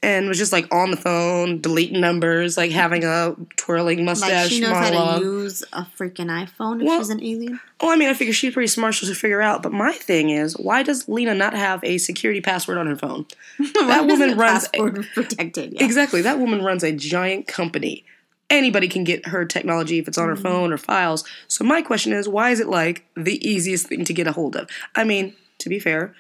and 0.03 0.29
was 0.29 0.38
just 0.38 0.53
like 0.53 0.73
on 0.73 0.91
the 0.91 0.97
phone, 0.97 1.61
deleting 1.61 2.00
numbers, 2.00 2.57
like 2.57 2.71
having 2.71 3.05
a 3.05 3.35
twirling 3.57 4.05
mustache 4.05 4.45
Like 4.45 4.50
she 4.50 4.61
knows 4.61 4.76
how 4.76 5.19
to 5.19 5.25
use 5.25 5.62
a 5.73 5.87
freaking 5.99 6.29
iPhone 6.29 6.81
if 6.81 6.87
Well- 6.87 6.99
she's 6.99 7.11
an 7.11 7.23
alien. 7.23 7.61
Oh, 7.81 7.91
I 7.91 7.97
mean, 7.97 8.09
I 8.09 8.15
figure 8.15 8.33
she's 8.33 8.55
pretty 8.55 8.69
smart 8.69 8.95
to 8.95 9.15
figure 9.15 9.43
out. 9.43 9.62
But 9.62 9.73
my 9.73 9.93
thing 9.93 10.31
is, 10.31 10.57
why 10.57 10.83
does 10.83 11.09
Lena 11.09 11.35
not 11.35 11.53
have 11.53 11.85
a 11.85 11.99
security 11.99 12.41
password 12.41 12.79
on 12.79 12.87
her 12.87 12.97
phone? 12.97 13.26
That 13.59 14.07
woman 14.07 14.37
runs- 14.37 14.69
protected. 14.69 15.75
Yeah. 15.75 15.85
Exactly. 15.85 16.23
That 16.23 16.38
woman 16.38 16.62
runs 16.62 16.83
a 16.83 16.93
giant 16.93 17.47
company. 17.47 18.05
Anybody 18.49 18.88
can 18.88 19.05
get 19.05 19.26
her 19.26 19.45
technology 19.45 19.99
if 19.99 20.09
it's 20.09 20.19
on 20.19 20.29
her 20.29 20.35
mm-hmm. 20.35 20.43
phone 20.43 20.73
or 20.73 20.79
files. 20.79 21.25
So 21.49 21.65
my 21.65 21.83
question 21.83 22.12
is, 22.12 22.29
why 22.29 22.50
is 22.50 22.61
it 22.61 22.69
like 22.69 23.05
the 23.15 23.45
easiest 23.47 23.88
thing 23.88 24.05
to 24.05 24.12
get 24.12 24.26
a 24.26 24.33
hold 24.33 24.57
of? 24.57 24.69
I 24.95 25.05
mean, 25.05 25.35
to 25.59 25.69
be 25.69 25.79
fair, 25.79 26.15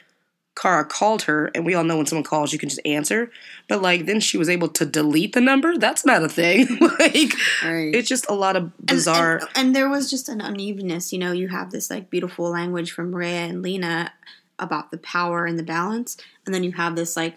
Kara 0.56 0.84
called 0.84 1.22
her, 1.24 1.50
and 1.54 1.64
we 1.66 1.74
all 1.74 1.84
know 1.84 1.98
when 1.98 2.06
someone 2.06 2.24
calls, 2.24 2.52
you 2.52 2.58
can 2.58 2.68
just 2.70 2.80
answer. 2.86 3.30
But 3.68 3.82
like, 3.82 4.06
then 4.06 4.20
she 4.20 4.38
was 4.38 4.48
able 4.48 4.68
to 4.68 4.86
delete 4.86 5.34
the 5.34 5.40
number. 5.40 5.76
That's 5.76 6.04
not 6.06 6.22
a 6.22 6.28
thing. 6.28 6.66
like, 6.98 7.32
Right. 7.62 7.94
it's 7.94 8.08
just 8.08 8.28
a 8.30 8.34
lot 8.34 8.56
of 8.56 8.72
bizarre. 8.84 9.36
And, 9.38 9.48
and 9.56 9.76
there 9.76 9.88
was 9.88 10.08
just 10.08 10.28
an 10.30 10.40
unevenness. 10.40 11.12
You 11.12 11.18
know, 11.18 11.32
you 11.32 11.48
have 11.48 11.70
this 11.70 11.90
like 11.90 12.08
beautiful 12.10 12.48
language 12.50 12.90
from 12.92 13.14
Rhea 13.14 13.28
and 13.46 13.62
Lena 13.62 14.12
about 14.58 14.90
the 14.90 14.96
power 14.98 15.44
and 15.44 15.58
the 15.58 15.62
balance, 15.62 16.16
and 16.46 16.54
then 16.54 16.64
you 16.64 16.72
have 16.72 16.96
this 16.96 17.16
like 17.16 17.36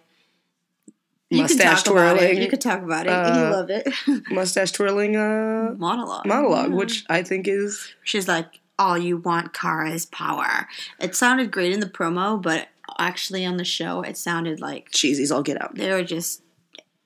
you 1.29 1.37
can 1.39 1.43
mustache 1.43 1.83
talk 1.83 1.91
about 1.91 2.15
it. 2.15 2.19
twirling, 2.19 2.41
You 2.41 2.47
could 2.49 2.61
talk 2.61 2.81
about 2.81 3.05
it. 3.05 3.09
uh, 3.11 3.35
you 3.35 3.51
love 3.55 3.69
it. 3.69 3.87
mustache 4.31 4.71
twirling 4.71 5.15
uh, 5.15 5.75
monologue. 5.77 6.25
monologue, 6.25 6.69
Yeah. 6.69 6.75
which 6.75 7.03
I 7.09 7.21
think 7.23 7.47
is 7.47 7.93
she's 8.03 8.27
like, 8.27 8.61
"All 8.79 8.97
you 8.97 9.17
want, 9.17 9.53
Kara, 9.53 9.91
is 9.91 10.05
power." 10.07 10.67
It 10.99 11.15
sounded 11.15 11.51
great 11.51 11.71
in 11.73 11.81
the 11.81 11.85
promo, 11.89 12.41
but 12.41 12.69
actually 12.97 13.45
on 13.45 13.57
the 13.57 13.65
show, 13.65 14.01
it 14.01 14.17
sounded 14.17 14.59
like 14.61 14.89
cheesy's 14.91 15.31
all 15.31 15.43
get 15.43 15.61
out. 15.61 15.75
they 15.75 15.91
were 15.91 16.03
just, 16.03 16.41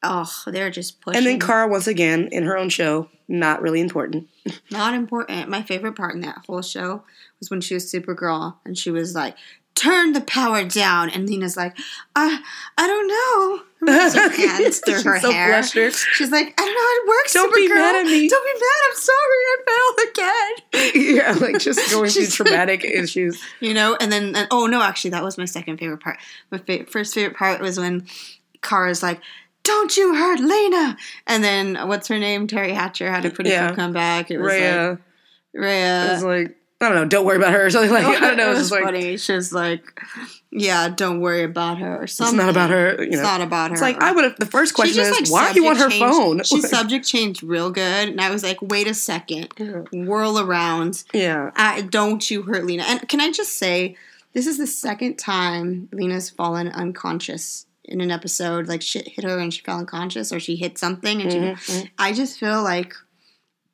oh, 0.03 0.31
they 0.47 0.61
were 0.61 0.69
just 0.69 1.01
pushing. 1.01 1.17
And 1.17 1.25
then 1.25 1.39
Kara, 1.39 1.67
once 1.67 1.87
again, 1.87 2.29
in 2.31 2.43
her 2.43 2.57
own 2.57 2.69
show, 2.69 3.09
not 3.27 3.61
really 3.61 3.81
important. 3.81 4.27
Not 4.71 4.93
important. 4.93 5.47
My 5.49 5.61
favorite 5.63 5.95
part 5.95 6.13
in 6.15 6.21
that 6.21 6.43
whole 6.45 6.61
show 6.61 7.03
was 7.39 7.49
when 7.49 7.61
she 7.61 7.73
was 7.73 7.89
Supergirl 7.91 8.55
and 8.65 8.77
she 8.77 8.91
was 8.91 9.15
like, 9.15 9.37
"Turn 9.75 10.11
the 10.11 10.19
power 10.19 10.65
down," 10.65 11.09
and 11.09 11.25
Lena's 11.27 11.55
like, 11.55 11.77
"I, 12.13 12.41
I 12.77 12.85
don't 12.87 13.07
know." 13.07 13.61
Her 13.87 14.29
hands 14.35 14.79
through 14.79 15.01
her 15.03 15.15
She's 15.15 15.21
so 15.21 15.31
hair. 15.31 15.47
flustered. 15.53 15.93
She's 15.93 16.31
like, 16.31 16.53
"I 16.59 16.65
don't 16.65 16.73
know 16.73 16.81
how 16.81 17.03
it 17.03 17.07
works." 17.07 17.33
Don't 17.33 17.55
be 17.55 17.67
mad 17.69 17.95
at 17.95 18.05
me." 18.05 18.27
Don't 18.27 18.45
be 18.45 18.59
mad. 18.59 18.81
I'm 18.89 18.95
sorry. 18.97 19.15
I 19.15 19.57
fell. 19.65 20.05
Yeah, 21.13 21.31
like 21.33 21.59
just 21.59 21.91
going 21.91 22.09
through 22.09 22.27
traumatic 22.27 22.83
issues. 22.83 23.41
You 23.59 23.73
know, 23.73 23.95
and 23.99 24.11
then 24.11 24.35
and, 24.35 24.47
oh 24.51 24.65
no, 24.67 24.81
actually, 24.81 25.11
that 25.11 25.23
was 25.23 25.37
my 25.37 25.45
second 25.45 25.77
favorite 25.77 25.99
part. 26.01 26.17
My 26.51 26.57
fa- 26.57 26.85
first 26.85 27.13
favorite 27.13 27.37
part 27.37 27.61
was 27.61 27.77
when 27.79 28.05
Kara's 28.61 29.03
like. 29.03 29.19
Don't 29.65 29.95
you 29.95 30.13
hurt 30.13 30.41
Lena? 30.41 30.97
And 31.25 31.41
then 31.41 31.87
what's 31.87 32.09
her 32.09 32.19
name? 32.19 32.47
Teri 32.47 32.73
Hatcher 32.73 33.09
had 33.09 33.23
a 33.23 33.29
pretty 33.29 33.51
Yeah. 33.51 33.67
cool 33.67 33.77
comeback. 33.77 34.29
It 34.29 34.37
was 34.37 34.51
Rhea 34.51 34.89
like 34.89 34.99
Rhea. 35.53 36.09
was 36.15 36.23
like, 36.25 36.57
I 36.83 36.89
don't 36.89 36.95
know, 36.97 37.05
don't 37.05 37.25
worry 37.25 37.37
about 37.37 37.53
her 37.53 37.65
or 37.65 37.69
something 37.69 37.91
like. 37.91 38.05
I 38.05 38.19
don't 38.19 38.37
know. 38.37 38.49
it 38.49 38.51
It's 38.51 38.59
was 38.59 38.69
just 38.69 38.71
like 38.71 38.83
funny. 38.83 39.17
She's 39.17 39.53
like, 39.53 40.01
"Yeah, 40.51 40.89
don't 40.89 41.19
worry 41.21 41.43
about 41.43 41.77
her." 41.79 41.97
Or 41.99 42.03
it's 42.03 42.13
something. 42.13 42.37
not 42.37 42.49
about 42.49 42.69
her. 42.69 42.95
You 43.03 43.09
It's 43.13 43.21
not 43.21 43.41
about 43.41 43.69
her. 43.71 43.73
it's 43.73 43.81
like 43.81 44.01
I 44.01 44.11
would 44.11 44.23
have. 44.23 44.35
The 44.37 44.45
first 44.45 44.73
question 44.73 44.95
just, 44.95 45.21
is, 45.21 45.31
like, 45.31 45.41
why 45.47 45.53
do 45.53 45.59
you 45.59 45.65
want 45.65 45.77
her 45.79 45.89
subject 45.89 45.99
phone? 46.11 46.37
changed- 46.37 46.47
She 46.49 46.61
Like, 46.61 46.65
subject 46.71 47.05
changed 47.05 47.43
real 47.43 47.71
good, 47.71 48.09
and 48.09 48.19
I 48.21 48.29
was 48.29 48.43
like, 48.43 48.61
"Wait 48.61 48.87
a 48.87 48.93
second, 48.93 49.49
whirl 49.91 50.39
around. 50.39 51.03
yeah, 51.13 51.51
Uh, 51.55 51.81
don't 51.81 52.29
you 52.29 52.43
hurt 52.43 52.65
Lena?" 52.65 52.83
And 52.87 53.07
can 53.07 53.19
I 53.21 53.31
just 53.31 53.53
say, 53.57 53.95
this 54.33 54.47
is 54.47 54.57
the 54.57 54.67
second 54.67 55.17
time 55.17 55.89
Lena's 55.91 56.29
fallen 56.29 56.67
unconscious 56.69 57.65
in 57.85 58.01
an 58.01 58.11
episode. 58.11 58.67
Like 58.67 58.81
shit 58.81 59.07
hit 59.07 59.25
her 59.25 59.37
and 59.39 59.53
she 59.53 59.61
fell 59.61 59.79
unconscious, 59.79 60.31
or 60.31 60.39
she 60.39 60.55
hit 60.55 60.77
something, 60.77 61.21
and 61.21 61.31
Mhm, 61.31 61.57
she. 61.59 61.91
I 61.97 62.13
just 62.13 62.39
feel 62.39 62.63
like. 62.63 62.93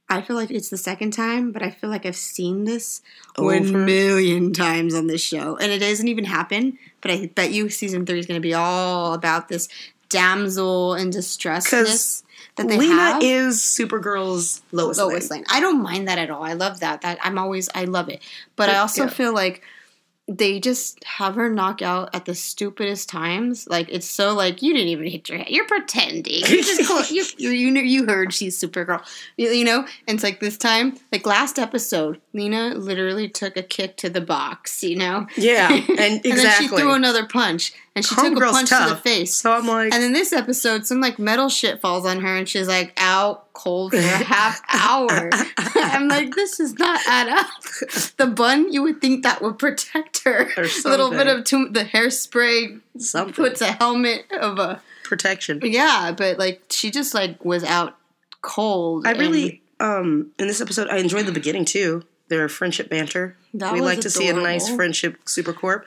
I 0.10 0.22
feel 0.22 0.36
like 0.36 0.50
it's 0.50 0.69
the 0.69 0.78
second 0.78 1.12
time, 1.12 1.52
but 1.52 1.62
I 1.62 1.69
feel 1.69 1.89
like 1.89 2.06
I've 2.06 2.15
seen 2.15 2.63
this 2.65 3.02
oh, 3.38 3.43
one 3.43 3.69
Over. 3.69 3.78
million 3.78 4.54
times 4.54 4.95
on 4.95 5.08
this 5.08 5.22
show, 5.22 5.56
and 5.58 5.72
it 5.72 5.80
doesn't 5.80 6.08
even 6.08 6.26
happen. 6.26 6.80
But 7.02 7.12
I 7.12 7.28
bet 7.28 7.52
you 7.52 7.69
season 7.69 8.06
three 8.06 8.19
is 8.19 8.26
going 8.26 8.39
to 8.39 8.45
be 8.45 8.54
all 8.54 9.13
about 9.13 9.50
this 9.50 9.69
damsel 10.10 10.95
in 10.95 11.12
distressedness 11.12 12.24
that 12.56 12.67
they 12.67 12.78
Lena 12.78 12.95
have. 12.95 13.24
is 13.24 13.58
Supergirl's 13.58 14.62
Lois. 14.72 14.98
Lois 14.98 15.30
Lane. 15.30 15.39
Lane. 15.41 15.45
I 15.50 15.60
don't 15.60 15.82
mind 15.82 16.08
that 16.08 16.17
at 16.17 16.30
all. 16.30 16.43
I 16.43 16.54
love 16.54 16.80
that. 16.80 17.02
That 17.02 17.19
I'm 17.22 17.38
always 17.38 17.69
I 17.74 17.86
love 17.86 18.10
it. 18.10 18.22
But 18.56 18.69
I 18.69 18.78
also 18.78 19.08
feel 19.08 19.34
like 19.34 19.63
they 20.30 20.60
just 20.60 21.04
have 21.04 21.34
her 21.36 21.50
knock 21.50 21.82
out 21.82 22.13
at 22.13 22.26
the 22.26 22.36
stupidest 22.36 23.10
times. 23.10 23.68
Like 23.68 23.89
it's 23.89 24.08
so 24.08 24.34
like 24.36 24.62
you 24.62 24.74
didn't 24.74 24.89
even 24.89 25.08
hit 25.08 25.28
your 25.28 25.39
head. 25.39 25.50
You're 25.50 25.65
pretending. 25.65 26.42
You 26.46 26.63
just 26.63 27.12
you, 27.12 27.26
you 27.38 27.72
you 27.82 28.06
heard 28.06 28.32
she's 28.32 28.60
Supergirl. 28.60 29.04
You, 29.38 29.50
you 29.50 29.65
know. 29.65 29.86
And 30.08 30.15
it's 30.15 30.24
like 30.24 30.39
this 30.39 30.58
time, 30.58 30.98
like 31.12 31.26
last 31.26 31.58
episode, 31.58 32.22
Lena 32.34 32.76
literally 32.76 33.28
took 33.28 33.58
a 33.58 33.63
kick 33.63 33.98
to 33.98 34.10
the 34.10 34.22
box. 34.22 34.84
You 34.84 34.98
know. 34.98 35.28
Yeah, 35.36 35.74
and 35.74 35.89
and 36.00 36.24
then 36.24 36.62
she 36.62 36.68
threw 36.68 36.94
another 36.94 37.26
punch, 37.26 37.74
and 38.00 38.06
she 38.06 38.16
took 38.16 38.38
a 38.38 38.40
punch 38.40 38.70
to 38.70 38.76
the 38.76 38.80
tough. 38.92 39.04
face. 39.04 39.36
So 39.36 39.52
I'm 39.52 39.68
like, 39.68 39.94
And 39.94 40.02
then 40.02 40.14
this 40.14 40.32
episode, 40.34 40.86
some 40.88 41.02
like 41.02 41.20
metal 41.20 41.50
shit 41.50 41.82
falls 41.82 42.06
on 42.06 42.22
her, 42.22 42.36
and 42.38 42.48
she's 42.48 42.68
like 42.68 42.94
out 42.98 43.52
cold 43.54 43.92
for 43.92 43.98
a 43.98 44.02
half 44.24 44.62
hour. 44.74 45.30
I'm 45.76 46.08
like, 46.08 46.34
this 46.36 46.60
is 46.60 46.74
not 46.80 47.00
add 47.08 47.28
up. 47.30 47.48
The 48.18 48.28
bun, 48.28 48.72
you 48.74 48.84
would 48.84 49.00
think 49.00 49.24
that 49.24 49.42
would 49.42 49.58
protect 49.60 50.24
her. 50.26 50.50
A 50.58 50.88
little 50.90 51.10
bit 51.12 51.28
of 51.28 51.46
too, 51.46 51.70
the 51.70 51.84
hairspray 51.86 52.82
something 52.98 53.34
puts 53.34 53.62
a 53.62 53.72
helmet 53.74 54.26
of 54.32 54.60
a 54.60 54.82
protection. 55.04 55.60
yeah, 55.64 56.12
but 56.16 56.38
like 56.38 56.62
she 56.70 56.92
just 56.92 57.14
like 57.14 57.44
was 57.46 57.64
out 57.64 57.96
cold. 58.42 59.08
I 59.08 59.12
really, 59.12 59.62
um, 59.80 60.32
in 60.38 60.48
this 60.48 60.60
episode, 60.62 60.88
I 60.90 60.98
enjoyed 60.98 61.26
the 61.26 61.32
beginning 61.32 61.66
too. 61.66 62.04
Their 62.28 62.48
friendship 62.50 62.90
banter. 62.90 63.36
That 63.56 63.74
we 63.74 63.82
like 63.82 64.02
to 64.02 64.10
see 64.10 64.28
a 64.28 64.34
nice 64.34 64.64
adorable. 64.66 64.78
friendship 64.78 65.26
supercorp. 65.26 65.84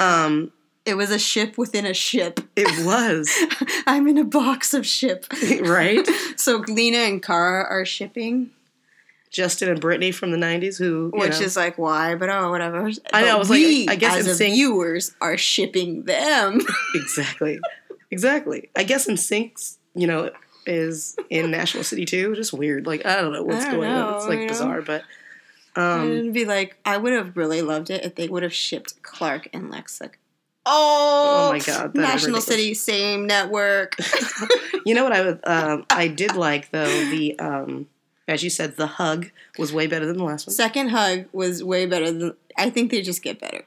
Um, 0.00 0.52
it 0.84 0.94
was 0.94 1.10
a 1.10 1.18
ship 1.18 1.56
within 1.56 1.86
a 1.86 1.94
ship. 1.94 2.40
it 2.56 2.84
was 2.84 3.30
I'm 3.86 4.06
in 4.08 4.18
a 4.18 4.24
box 4.24 4.74
of 4.74 4.86
ship. 4.86 5.26
right. 5.62 6.06
So 6.36 6.58
Lena 6.68 6.98
and 6.98 7.22
Kara 7.22 7.64
are 7.64 7.84
shipping. 7.84 8.50
Justin 9.30 9.70
and 9.70 9.80
Brittany 9.80 10.12
from 10.12 10.30
the 10.30 10.36
'90s, 10.36 10.76
who 10.76 11.10
Which 11.14 11.40
know, 11.40 11.46
is 11.46 11.56
like 11.56 11.78
why, 11.78 12.14
but 12.16 12.28
oh 12.28 12.50
whatever. 12.50 12.90
I 13.14 13.22
know, 13.22 13.36
I 13.36 13.38
was 13.38 13.48
like, 13.48 13.62
I 13.88 13.96
guess 13.96 14.26
as 14.26 14.40
in 14.42 14.52
viewers 14.52 15.14
are 15.22 15.38
shipping 15.38 16.02
them. 16.02 16.60
exactly, 16.94 17.58
exactly. 18.10 18.68
I 18.76 18.82
guess 18.82 19.08
in 19.08 19.14
NSYNC, 19.14 19.78
you 19.94 20.06
know, 20.06 20.30
is 20.66 21.16
in 21.30 21.50
National 21.50 21.82
City 21.82 22.04
too. 22.04 22.34
Just 22.36 22.52
weird. 22.52 22.86
Like 22.86 23.06
I 23.06 23.22
don't 23.22 23.32
know 23.32 23.42
what's 23.42 23.64
don't 23.64 23.76
going 23.76 23.90
on. 23.90 24.16
It's 24.16 24.26
like 24.26 24.40
you 24.40 24.44
know? 24.44 24.48
bizarre, 24.48 24.82
but 24.82 25.02
um, 25.76 26.10
and 26.10 26.34
be 26.34 26.44
like, 26.44 26.76
I 26.84 26.98
would 26.98 27.14
have 27.14 27.34
really 27.34 27.62
loved 27.62 27.88
it 27.88 28.04
if 28.04 28.14
they 28.14 28.28
would 28.28 28.42
have 28.42 28.52
shipped 28.52 29.02
Clark 29.02 29.48
and 29.54 29.70
Lex. 29.70 30.02
Like, 30.64 30.74
Oh 30.74 31.48
oh, 31.48 31.52
my 31.52 31.58
God, 31.58 31.94
National. 31.94 32.40
City, 32.40 32.74
same 32.74 33.26
network. 33.26 33.96
you 34.86 34.94
know 34.94 35.04
what 35.04 35.12
I 35.12 35.22
would, 35.22 35.40
um, 35.44 35.86
I 35.90 36.08
did 36.08 36.36
like 36.36 36.70
though 36.70 36.86
the 37.10 37.38
um, 37.38 37.88
as 38.28 38.42
you 38.42 38.50
said, 38.50 38.76
the 38.76 38.86
hug 38.86 39.30
was 39.58 39.72
way 39.72 39.86
better 39.86 40.06
than 40.06 40.16
the 40.18 40.24
last 40.24 40.46
one. 40.46 40.54
Second 40.54 40.88
hug 40.88 41.26
was 41.32 41.62
way 41.62 41.86
better 41.86 42.10
than. 42.10 42.34
I 42.56 42.70
think 42.70 42.90
they 42.90 43.02
just 43.02 43.22
get 43.22 43.40
better. 43.40 43.64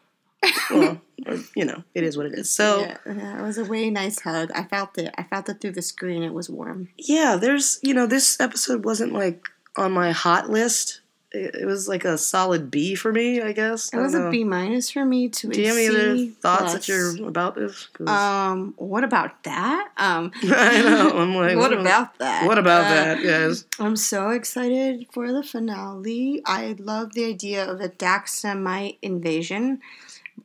well, 0.70 1.02
or, 1.26 1.38
you 1.56 1.66
know, 1.66 1.84
it 1.94 2.04
is 2.04 2.18
what 2.18 2.28
it 2.28 2.34
is. 2.34 2.50
So 2.50 2.82
yeah, 2.82 2.98
yeah, 3.06 3.40
it 3.40 3.42
was 3.42 3.58
a 3.58 3.66
way 3.66 3.90
nice 3.90 4.20
hug. 4.20 4.52
I 4.54 4.64
felt 4.64 4.98
it. 4.98 5.14
I 5.18 5.24
felt 5.24 5.50
it 5.50 5.60
through 5.60 5.72
the 5.72 5.82
screen. 5.82 6.24
It 6.24 6.34
was 6.34 6.50
warm. 6.50 6.90
yeah, 6.98 7.36
there's 7.36 7.80
you 7.82 7.94
know 7.94 8.08
this 8.08 8.40
episode 8.40 8.86
wasn't 8.86 9.14
like 9.14 9.48
on 9.76 9.92
my 9.92 10.12
hot 10.12 10.50
list. 10.50 11.02
It, 11.36 11.66
was 11.66 11.88
like 11.88 12.06
a 12.06 12.18
solid 12.18 12.72
B 12.72 12.96
for 12.96 13.12
me, 13.12 13.42
I 13.42 13.52
guess. 13.52 13.94
It 13.94 13.98
I 13.98 14.02
was 14.02 14.14
know. 14.14 14.32
B 14.32 14.44
minus 14.44 14.90
for 14.90 15.04
me 15.06 15.28
to 15.30 15.50
Do 15.50 15.62
you 15.62 15.68
have 15.68 15.78
any 15.78 15.88
other 15.88 16.26
thoughts 16.28 16.62
plus. 16.62 16.74
that 16.74 16.88
you're 16.88 17.28
about 17.28 17.56
this? 17.56 17.88
Um, 18.08 18.74
what 18.78 19.04
about 19.04 19.44
that? 19.44 19.90
Um, 19.98 20.32
I 20.44 20.82
know. 20.82 21.18
I'm 21.18 21.36
like, 21.46 21.58
what 21.58 21.74
about 21.74 22.18
that? 22.20 22.48
What 22.48 22.58
about 22.58 22.86
Uh, 22.86 22.90
that? 22.90 23.24
Yes. 23.24 23.66
I'm 23.80 23.96
so 23.96 24.30
excited 24.30 25.08
for 25.12 25.32
the 25.32 25.44
finale. 25.44 26.42
I 26.46 26.76
love 26.80 27.14
the 27.14 27.26
idea 27.26 27.70
of 27.70 27.82
a 27.82 27.90
Daxamite 27.90 28.98
invasion. 29.02 29.82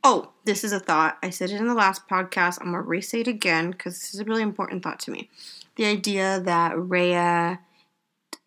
Oh, 0.03 0.29
this 0.45 0.63
is 0.63 0.71
a 0.71 0.79
thought. 0.79 1.17
I 1.21 1.29
said 1.29 1.51
it 1.51 1.59
in 1.59 1.67
the 1.67 1.73
last 1.73 2.07
podcast. 2.07 2.57
I'm 2.61 2.67
gonna 2.71 2.81
re-say 2.81 3.21
it 3.21 3.27
again 3.27 3.71
because 3.71 3.95
this 3.99 4.13
is 4.13 4.19
a 4.19 4.25
really 4.25 4.41
important 4.41 4.83
thought 4.83 4.99
to 5.01 5.11
me. 5.11 5.29
The 5.75 5.85
idea 5.85 6.39
that 6.39 6.77
Rhea, 6.77 7.59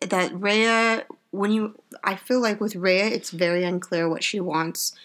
that 0.01 0.31
Rhea, 0.39 1.05
when 1.35 1.51
you, 1.51 1.79
I 2.03 2.15
feel 2.15 2.41
like 2.41 2.59
with 2.59 2.75
Rhea, 2.75 3.05
it's 3.05 3.31
very 3.31 3.63
unclear 3.63 4.09
what 4.09 4.23
she 4.23 4.39
wants. 4.39 4.95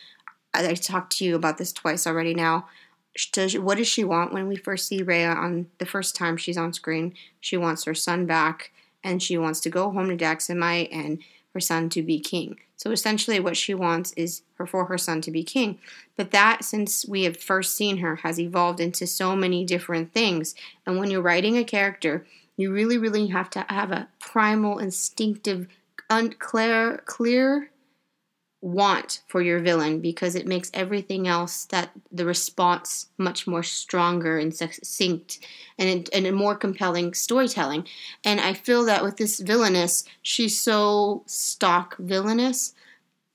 I, 0.54 0.68
I 0.68 0.74
talked 0.74 1.16
to 1.18 1.24
you 1.24 1.36
about 1.36 1.58
this 1.58 1.72
twice 1.72 2.06
already. 2.06 2.34
Now, 2.34 2.68
does 3.32 3.58
what 3.58 3.78
does 3.78 3.88
she 3.88 4.04
want 4.04 4.32
when 4.32 4.46
we 4.48 4.56
first 4.56 4.86
see 4.86 5.02
Rhea 5.02 5.30
on 5.30 5.66
the 5.78 5.86
first 5.86 6.14
time 6.14 6.36
she's 6.36 6.56
on 6.56 6.72
screen? 6.72 7.14
She 7.40 7.56
wants 7.56 7.84
her 7.84 7.94
son 7.94 8.26
back, 8.26 8.72
and 9.02 9.22
she 9.22 9.36
wants 9.36 9.60
to 9.60 9.70
go 9.70 9.90
home 9.90 10.08
to 10.08 10.16
Daxamite 10.16 10.88
and 10.92 11.18
her 11.52 11.60
son 11.60 11.88
to 11.90 12.02
be 12.02 12.20
king. 12.20 12.58
So 12.76 12.92
essentially, 12.92 13.40
what 13.40 13.56
she 13.56 13.74
wants 13.74 14.12
is 14.12 14.42
her 14.54 14.66
for 14.66 14.86
her 14.86 14.96
son 14.96 15.20
to 15.22 15.30
be 15.30 15.42
king. 15.42 15.78
But 16.16 16.30
that, 16.30 16.64
since 16.64 17.06
we 17.06 17.24
have 17.24 17.36
first 17.36 17.76
seen 17.76 17.98
her, 17.98 18.16
has 18.16 18.40
evolved 18.40 18.80
into 18.80 19.06
so 19.06 19.36
many 19.36 19.64
different 19.64 20.14
things. 20.14 20.54
And 20.86 20.98
when 20.98 21.10
you're 21.10 21.20
writing 21.20 21.58
a 21.58 21.64
character, 21.64 22.24
you 22.56 22.72
really, 22.72 22.96
really 22.96 23.26
have 23.26 23.50
to 23.50 23.66
have 23.68 23.90
a 23.90 24.08
primal, 24.18 24.78
instinctive, 24.78 25.66
unclear, 26.10 27.02
clear 27.06 27.70
want 28.62 29.22
for 29.26 29.40
your 29.40 29.58
villain 29.58 30.00
because 30.00 30.34
it 30.34 30.46
makes 30.46 30.70
everything 30.74 31.26
else 31.26 31.64
that 31.66 31.90
the 32.12 32.26
response 32.26 33.06
much 33.16 33.46
more 33.46 33.62
stronger 33.62 34.38
and 34.38 34.54
succinct 34.54 35.38
and, 35.78 36.10
and 36.12 36.26
a 36.26 36.32
more 36.32 36.54
compelling 36.54 37.14
storytelling. 37.14 37.86
And 38.22 38.38
I 38.38 38.52
feel 38.52 38.84
that 38.84 39.02
with 39.02 39.16
this 39.16 39.40
villainess, 39.40 40.04
she's 40.20 40.60
so 40.60 41.22
stock 41.26 41.96
villainous 41.98 42.74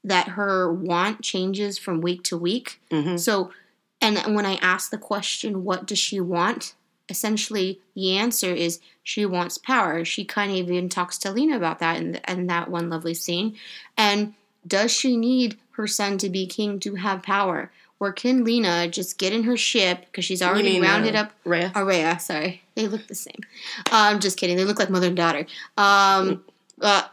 that 0.03 0.29
her 0.29 0.71
want 0.71 1.21
changes 1.23 1.79
from 1.79 2.01
week 2.01 2.21
to 2.25 2.37
week. 2.37 2.79
Mhm. 2.91 3.19
So, 3.19 3.51
and 3.99 4.35
when 4.35 4.45
I 4.45 4.55
ask 4.57 4.91
the 4.91 4.99
question, 4.99 5.63
what 5.63 5.87
does 5.87 5.97
she 5.97 6.19
want? 6.19 6.75
Essentially, 7.09 7.79
the 7.93 8.17
answer 8.17 8.51
is 8.51 8.79
she 9.03 9.25
wants 9.25 9.57
power. 9.57 10.03
She 10.03 10.25
kind 10.25 10.51
of 10.51 10.57
even 10.57 10.89
talks 10.89 11.17
to 11.19 11.31
Lena 11.31 11.57
about 11.57 11.79
that 11.79 11.97
in, 11.97 12.19
in 12.27 12.47
that 12.47 12.69
one 12.69 12.89
lovely 12.89 13.13
scene. 13.13 13.55
And 13.97 14.33
does 14.67 14.91
she 14.91 15.15
need 15.15 15.57
her 15.71 15.87
son 15.87 16.17
to 16.19 16.29
be 16.29 16.47
king 16.47 16.79
to 16.81 16.95
have 16.95 17.21
power? 17.21 17.71
Or 17.99 18.11
can 18.11 18.43
Lena 18.43 18.87
just 18.87 19.17
get 19.17 19.31
in 19.31 19.43
her 19.43 19.55
ship 19.55 20.05
because 20.05 20.25
she's 20.25 20.41
already 20.41 20.73
mean, 20.73 20.81
rounded 20.81 21.15
uh, 21.15 21.19
up 21.19 21.31
Rhea? 21.45 21.71
Araya, 21.75 22.19
sorry. 22.19 22.61
They 22.75 22.87
look 22.87 23.07
the 23.07 23.15
same. 23.15 23.39
I'm 23.91 24.19
just 24.19 24.37
kidding. 24.37 24.57
They 24.57 24.65
look 24.65 24.79
like 24.79 24.89
mother 24.89 25.07
and 25.07 25.15
daughter. 25.15 25.45
Um, 25.77 26.43
uh, 26.81 27.03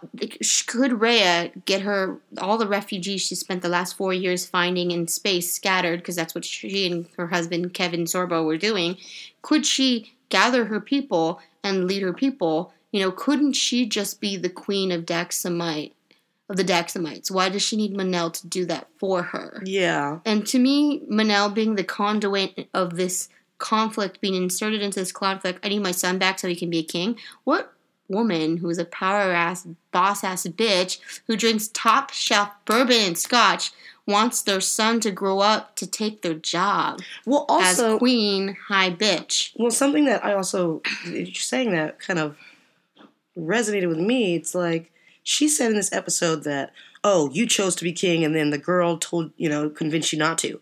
could 0.67 1.01
Rhea 1.01 1.53
get 1.65 1.83
her 1.83 2.19
all 2.39 2.59
the 2.59 2.67
refugees 2.67 3.23
she 3.23 3.35
spent 3.35 3.63
the 3.63 3.69
last 3.69 3.97
four 3.97 4.13
years 4.13 4.45
finding 4.45 4.91
in 4.91 5.07
space 5.07 5.53
scattered 5.53 6.01
because 6.01 6.17
that's 6.17 6.35
what 6.35 6.45
she 6.45 6.91
and 6.91 7.07
her 7.17 7.29
husband 7.29 7.73
Kevin 7.73 8.05
Sorbo 8.05 8.45
were 8.45 8.57
doing? 8.57 8.97
Could 9.41 9.65
she 9.65 10.15
gather 10.29 10.65
her 10.65 10.81
people 10.81 11.41
and 11.63 11.87
lead 11.87 12.03
her 12.03 12.13
people? 12.13 12.73
You 12.91 13.01
know, 13.01 13.13
couldn't 13.13 13.53
she 13.53 13.87
just 13.87 14.21
be 14.21 14.37
the 14.37 14.51
queen 14.51 14.91
of 14.91 15.07
Daxamite, 15.07 15.93
of 16.49 16.57
the 16.57 16.65
Daxamites? 16.65 17.31
Why 17.31 17.49
does 17.49 17.63
she 17.63 17.77
need 17.77 17.97
Mon-El 17.97 18.33
to 18.33 18.47
do 18.49 18.65
that 18.67 18.89
for 18.99 19.23
her? 19.23 19.63
Yeah. 19.65 20.19
And 20.25 20.47
to 20.49 20.59
me, 20.59 21.03
Mon-El 21.09 21.51
being 21.51 21.77
the 21.77 21.85
conduit 21.85 22.69
of 22.75 22.97
this 22.97 23.29
conflict, 23.59 24.21
being 24.21 24.35
inserted 24.35 24.83
into 24.83 24.99
this 24.99 25.13
conflict, 25.13 25.61
I 25.65 25.69
need 25.69 25.79
my 25.79 25.93
son 25.93 26.19
back 26.19 26.41
so 26.41 26.49
he 26.49 26.57
can 26.57 26.69
be 26.69 26.81
a 26.81 26.85
king. 26.85 27.17
What 27.45 27.73
woman 28.09 28.59
who's 28.59 28.79
a 28.79 28.85
power 28.85 29.33
ass, 29.33 29.67
boss 29.91 30.23
ass 30.25 30.47
bitch 30.47 30.99
who 31.27 31.37
drinks 31.37 31.69
top 31.69 32.11
shelf 32.13 32.51
bourbon 32.65 32.97
and 33.01 33.19
scotch 33.19 33.71
wants 34.07 34.43
their 34.43 34.61
son 34.61 34.99
to 35.01 35.11
grow 35.11 35.39
up 35.39 35.77
to 35.77 35.87
take 35.87 36.23
their 36.23 36.35
job 36.35 37.01
Well, 37.25 37.47
also, 37.49 37.95
as 37.95 37.99
queen 37.99 38.57
high 38.69 38.91
bitch? 38.91 39.53
well, 39.57 39.71
something 39.71 40.05
that 40.07 40.25
I 40.25 40.33
also 40.35 40.83
you're 41.07 41.27
saying 41.35 41.73
that 41.73 41.99
kind 42.01 42.19
of 42.19 42.37
resonated 43.39 43.89
with 43.89 43.99
me. 43.99 44.35
It's 44.35 44.55
like 44.55 44.91
she 45.23 45.49
said 45.49 45.71
in 45.71 45.77
this 45.77 45.93
episode 45.93 46.45
that, 46.45 46.73
oh, 47.05 47.31
you 47.33 47.47
chose 47.47 47.77
to 47.77 47.85
be 47.85 47.93
king, 47.93 48.25
and 48.25 48.35
then 48.35 48.51
the 48.51 48.59
girl 48.59 48.99
told 48.99 49.31
you 49.37 49.49
know 49.49 49.71
convinced 49.71 50.13
you 50.13 50.19
not 50.19 50.39
to. 50.39 50.61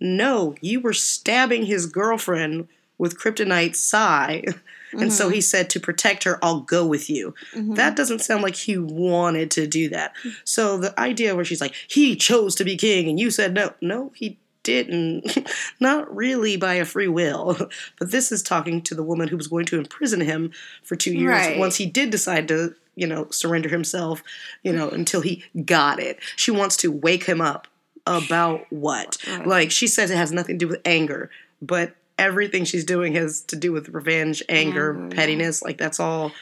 No, 0.00 0.54
you 0.60 0.80
were 0.80 0.92
stabbing 0.92 1.64
his 1.66 1.86
girlfriend 1.86 2.68
with 2.98 3.18
kryptonite 3.18 3.76
psi. 3.76 4.44
And 4.96 5.12
so 5.12 5.28
he 5.28 5.38
mm-hmm. 5.38 5.42
said, 5.42 5.70
to 5.70 5.80
protect 5.80 6.22
her, 6.22 6.38
I'll 6.40 6.60
go 6.60 6.86
with 6.86 7.10
you. 7.10 7.34
Mm-hmm. 7.52 7.74
That 7.74 7.96
doesn't 7.96 8.20
sound 8.20 8.44
like 8.44 8.54
he 8.54 8.78
wanted 8.78 9.50
to 9.52 9.66
do 9.66 9.88
that. 9.88 10.12
So 10.44 10.78
the 10.78 10.98
idea 10.98 11.34
where 11.34 11.44
she's 11.44 11.60
like, 11.60 11.74
he 11.88 12.14
chose 12.16 12.54
to 12.54 12.64
be 12.64 12.76
king 12.76 13.08
and 13.08 13.18
you 13.18 13.32
said 13.32 13.54
no. 13.54 13.72
No, 13.80 14.12
he 14.14 14.38
didn't. 14.62 15.48
Not 15.80 16.14
really 16.14 16.56
by 16.56 16.74
a 16.74 16.84
free 16.84 17.08
will. 17.08 17.56
But 17.98 18.10
this 18.10 18.32
is 18.32 18.42
talking 18.42 18.82
to 18.82 18.94
the 18.94 19.02
woman 19.02 19.28
who 19.28 19.36
was 19.36 19.48
going 19.48 19.66
to 19.66 19.78
imprison 19.78 20.20
him 20.20 20.52
for 20.82 20.96
two 20.96 21.12
years 21.12 21.30
Right. 21.30 21.58
once 21.58 21.76
he 21.76 21.86
did 21.86 22.10
decide 22.10 22.48
to, 22.48 22.74
you 22.96 23.06
know, 23.06 23.28
surrender 23.30 23.68
himself, 23.68 24.22
you 24.62 24.72
know, 24.72 24.86
mm-hmm. 24.86 24.96
until 24.96 25.20
he 25.20 25.44
got 25.64 26.00
it. 26.00 26.18
She 26.36 26.50
wants 26.50 26.76
to 26.78 26.90
wake 26.90 27.24
him 27.24 27.40
up 27.40 27.68
about 28.06 28.66
what? 28.70 29.16
Right. 29.26 29.46
Like 29.46 29.70
she 29.70 29.86
says 29.86 30.10
it 30.10 30.16
has 30.16 30.32
nothing 30.32 30.58
to 30.58 30.66
do 30.66 30.68
with 30.68 30.80
anger, 30.84 31.30
but 31.62 31.94
everything 32.18 32.64
she's 32.64 32.84
doing 32.84 33.14
has 33.14 33.42
to 33.42 33.56
do 33.56 33.72
with 33.72 33.88
revenge, 33.90 34.42
anger, 34.48 35.08
pettiness. 35.10 35.62
Like 35.62 35.78
that's 35.78 36.00
all. 36.00 36.32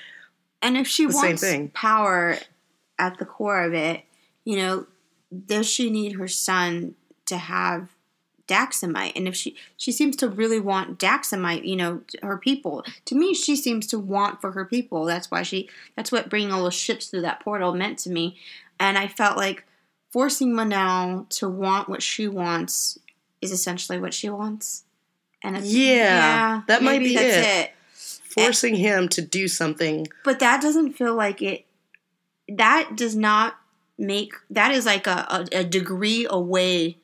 And 0.61 0.77
if 0.77 0.87
she 0.87 1.07
wants 1.07 1.45
power 1.75 2.39
at 2.99 3.19
the 3.19 3.27
core 3.27 3.65
of 3.65 3.75
it, 3.75 4.03
you 4.45 4.57
know, 4.57 4.87
does 5.47 5.69
she 5.69 5.91
need 5.91 6.13
her 6.13 6.29
son 6.29 6.95
to 7.27 7.37
have 7.37 7.89
Daxamite? 8.47 9.13
And 9.17 9.27
if 9.27 9.35
she 9.35 9.57
she 9.77 9.93
seems 9.93 10.17
to 10.17 10.29
really 10.29 10.61
want 10.61 10.99
Daxamite, 10.99 11.65
you 11.67 11.77
know, 11.77 12.03
her 12.23 12.37
people. 12.37 12.85
To 13.07 13.15
me, 13.15 13.35
she 13.35 13.57
seems 13.57 13.87
to 13.89 13.99
want 13.99 14.41
for 14.41 14.53
her 14.53 14.65
people. 14.65 15.05
That's 15.05 15.31
why 15.31 15.43
she. 15.43 15.69
That's 15.97 16.13
what 16.13 16.31
bringing 16.31 16.53
all 16.53 16.65
those 16.65 16.75
ships 16.75 17.07
through 17.07 17.23
that 17.23 17.41
portal 17.41 17.75
meant 17.75 17.99
to 18.01 18.11
me. 18.11 18.37
And 18.79 18.99
I 18.99 19.09
felt 19.09 19.37
like 19.37 19.65
forcing 20.11 20.55
Mon-El 20.55 21.27
to 21.31 21.49
want 21.49 21.89
what 21.89 22.03
she 22.03 22.29
wants 22.29 22.99
is 23.41 23.51
essentially 23.51 23.99
what 23.99 24.15
she 24.15 24.29
wants. 24.29 24.85
And 25.45 25.57
it's, 25.57 25.67
Yeah, 25.73 26.63
that 26.69 26.83
might 26.83 27.01
be 27.01 27.15
that's 27.15 27.47
it. 27.47 27.73
Forcing 28.31 28.77
him 28.77 29.09
to 29.11 29.21
do 29.23 29.47
something. 29.49 30.09
but 30.25 30.39
that 30.39 30.63
doesn't 30.63 30.93
feel 30.95 31.15
like 31.15 31.43
it 31.43 31.67
that 32.49 32.97
does 32.97 33.15
not 33.15 33.57
make 33.99 34.33
that 34.51 34.73
is 34.73 34.87
like 34.87 35.07
a, 35.07 35.27
a, 35.53 35.59
a 35.61 35.65
degree 35.65 36.27
away 36.29 36.97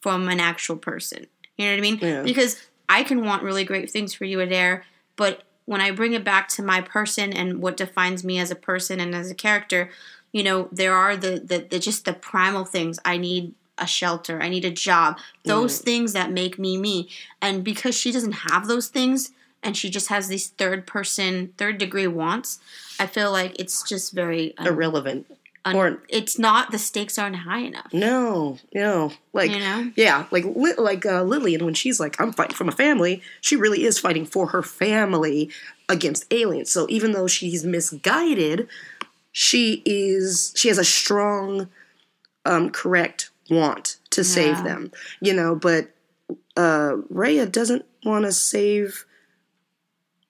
from 0.00 0.28
an 0.28 0.38
actual 0.40 0.76
person 0.76 1.26
you 1.56 1.64
know 1.64 1.72
what 1.72 1.78
i 1.78 1.80
mean 1.80 1.98
Yeah. 2.00 2.22
because 2.22 2.62
i 2.88 3.02
can 3.02 3.24
want 3.24 3.42
really 3.42 3.64
great 3.64 3.90
things 3.90 4.14
for 4.14 4.24
you 4.24 4.40
adair 4.40 4.84
but 5.16 5.42
when 5.64 5.80
i 5.80 5.90
bring 5.90 6.12
it 6.12 6.22
back 6.22 6.48
to 6.48 6.62
my 6.62 6.80
person 6.80 7.32
and 7.32 7.60
what 7.60 7.76
defines 7.76 8.22
me 8.22 8.38
as 8.38 8.50
a 8.50 8.54
person 8.54 9.00
and 9.00 9.14
as 9.14 9.30
a 9.30 9.34
character 9.34 9.90
you 10.32 10.42
know 10.42 10.68
there 10.70 10.94
are 10.94 11.16
the 11.16 11.40
the, 11.44 11.66
the 11.70 11.78
just 11.78 12.04
the 12.04 12.12
primal 12.12 12.64
things 12.64 12.98
i 13.04 13.16
need 13.16 13.52
a 13.78 13.86
shelter 13.86 14.40
i 14.42 14.48
need 14.48 14.64
a 14.64 14.70
job 14.70 15.18
those 15.44 15.78
things 15.80 16.12
that 16.12 16.30
make 16.30 16.58
me 16.58 16.76
me 16.76 17.08
and 17.42 17.64
because 17.64 17.94
she 17.94 18.12
doesn't 18.12 18.32
have 18.50 18.66
those 18.68 18.88
things 18.88 19.32
and 19.62 19.76
she 19.76 19.88
just 19.90 20.08
has 20.08 20.28
these 20.28 20.48
third 20.48 20.86
person 20.86 21.52
third 21.58 21.76
degree 21.78 22.06
wants 22.06 22.58
i 23.00 23.06
feel 23.06 23.32
like 23.32 23.58
it's 23.58 23.82
just 23.82 24.12
very 24.12 24.56
um, 24.58 24.66
Irrelevant. 24.66 25.26
un- 25.64 25.74
Or- 25.76 26.02
it's 26.08 26.38
not 26.38 26.70
the 26.70 26.78
stakes 26.78 27.18
aren't 27.18 27.36
high 27.36 27.60
enough. 27.60 27.92
No, 27.92 28.58
no, 28.74 29.12
like 29.32 29.50
You 29.50 29.58
know? 29.60 29.90
yeah, 29.96 30.26
like 30.30 30.44
Li- 30.44 30.74
like 30.76 31.04
uh, 31.06 31.22
Lillian 31.22 31.64
when 31.64 31.74
she's 31.74 31.98
like 31.98 32.20
I'm 32.20 32.32
fighting 32.32 32.54
for 32.54 32.64
my 32.64 32.72
family, 32.72 33.22
she 33.40 33.56
really 33.56 33.84
is 33.84 33.98
fighting 33.98 34.26
for 34.26 34.48
her 34.48 34.62
family 34.62 35.50
against 35.88 36.26
aliens. 36.32 36.70
So 36.70 36.86
even 36.90 37.12
though 37.12 37.26
she's 37.26 37.64
misguided, 37.64 38.68
she 39.32 39.82
is 39.86 40.52
she 40.54 40.68
has 40.68 40.76
a 40.78 40.84
strong, 40.84 41.68
um, 42.44 42.70
correct 42.70 43.30
want 43.50 43.98
to 44.10 44.24
save 44.24 44.62
them. 44.64 44.90
You 45.20 45.34
know, 45.34 45.54
but 45.54 45.90
uh, 46.56 46.96
Rhea 47.08 47.46
doesn't 47.46 47.84
want 48.04 48.24
to 48.24 48.32
save 48.32 49.04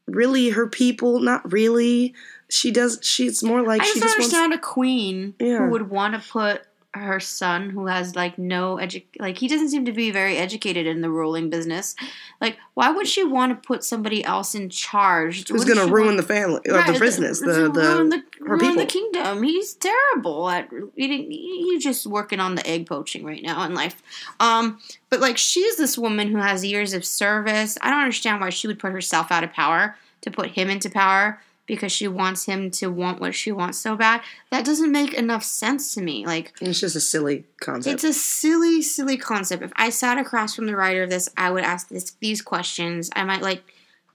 really 0.06 0.50
her 0.50 0.66
people. 0.66 1.20
Not 1.20 1.50
really. 1.52 2.14
She 2.50 2.70
does. 2.70 2.98
She's 3.02 3.42
more 3.42 3.62
like 3.62 3.82
I 3.82 3.84
she 3.86 4.00
just 4.00 4.16
just 4.18 4.30
don't 4.30 4.50
wants. 4.50 4.56
a 4.56 4.60
queen 4.60 5.34
Yeah. 5.38 5.58
who 5.58 5.70
would 5.70 5.90
want 5.90 6.14
to 6.14 6.28
put 6.30 6.62
her 6.94 7.18
son, 7.20 7.70
who 7.70 7.86
has 7.86 8.14
like 8.14 8.38
no 8.38 8.76
edu- 8.76 9.02
like 9.18 9.38
he 9.38 9.48
doesn't 9.48 9.68
seem 9.70 9.84
to 9.84 9.92
be 9.92 10.10
very 10.10 10.36
educated 10.36 10.86
in 10.86 11.00
the 11.00 11.10
ruling 11.10 11.50
business. 11.50 11.94
Like, 12.40 12.56
why 12.74 12.90
would 12.90 13.06
she 13.08 13.24
want 13.24 13.50
to 13.50 13.66
put 13.66 13.82
somebody 13.84 14.24
else 14.24 14.54
in 14.54 14.70
charge? 14.70 15.48
Who's 15.48 15.64
going 15.64 15.84
to 15.84 15.92
ruin 15.92 16.06
want- 16.06 16.16
the 16.18 16.22
family 16.22 16.60
or 16.68 16.74
Right, 16.74 16.92
the 16.94 17.00
business? 17.00 17.40
to 17.40 17.46
The 17.46 17.70
ruin 17.70 18.08
the 18.10 18.22
the, 18.38 18.44
ruin 18.44 18.76
the 18.76 18.86
kingdom. 18.86 19.42
He's 19.42 19.74
terrible 19.74 20.48
at 20.48 20.68
eating. 20.96 21.30
He's 21.30 21.82
just 21.82 22.06
working 22.06 22.40
on 22.40 22.54
the 22.54 22.66
egg 22.66 22.86
poaching 22.86 23.24
right 23.24 23.42
now 23.42 23.64
in 23.64 23.74
life. 23.74 24.00
Um, 24.40 24.78
but 25.10 25.20
like 25.20 25.36
she's 25.36 25.76
this 25.76 25.98
woman 25.98 26.28
who 26.28 26.38
has 26.38 26.64
years 26.64 26.92
of 26.92 27.04
service. 27.04 27.76
I 27.82 27.90
don't 27.90 28.00
understand 28.00 28.40
why 28.40 28.50
she 28.50 28.66
would 28.68 28.78
put 28.78 28.92
herself 28.92 29.32
out 29.32 29.42
of 29.44 29.52
power 29.52 29.96
to 30.22 30.30
put 30.30 30.52
him 30.52 30.70
into 30.70 30.88
power 30.90 31.40
because 31.66 31.90
she 31.92 32.06
wants 32.06 32.44
him 32.44 32.70
to 32.70 32.88
want 32.88 33.20
what 33.20 33.34
she 33.34 33.50
wants 33.50 33.78
so 33.78 33.96
bad. 33.96 34.20
That 34.50 34.64
doesn't 34.64 34.92
make 34.92 35.14
enough 35.14 35.42
sense 35.42 35.94
to 35.94 36.02
me. 36.02 36.26
Like 36.26 36.52
It's 36.60 36.80
just 36.80 36.96
a 36.96 37.00
silly 37.00 37.44
concept. 37.60 37.94
it's 37.94 38.04
a 38.04 38.12
silly, 38.12 38.82
silly 38.82 39.16
concept. 39.16 39.62
If 39.62 39.72
I 39.76 39.90
sat 39.90 40.18
across 40.18 40.54
from 40.54 40.66
the 40.66 40.76
writer 40.76 41.02
of 41.02 41.10
this, 41.10 41.28
I 41.36 41.50
would 41.50 41.64
ask 41.64 41.88
this, 41.88 42.10
these 42.20 42.42
questions. 42.42 43.10
I 43.16 43.24
might 43.24 43.42
like 43.42 43.62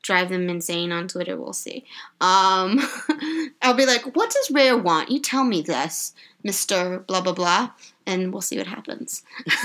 drive 0.02 0.30
them 0.30 0.48
insane 0.48 0.92
on 0.92 1.08
Twitter. 1.08 1.36
We'll 1.36 1.54
see. 1.54 1.86
Um, 2.22 2.80
I'll 3.62 3.74
be 3.74 3.86
like, 3.86 4.16
"What 4.16 4.32
does 4.32 4.50
Rhea 4.52 4.78
want? 4.78 5.10
You 5.12 5.20
tell 5.20 5.44
me 5.44 5.62
this, 5.62 6.14
Mister 6.44 7.00
Blah 7.00 7.22
blah 7.22 7.34
blah," 7.34 7.72
and 8.06 8.32
we'll 8.32 8.42
see 8.42 8.58
what 8.58 8.68
happens. 8.68 9.24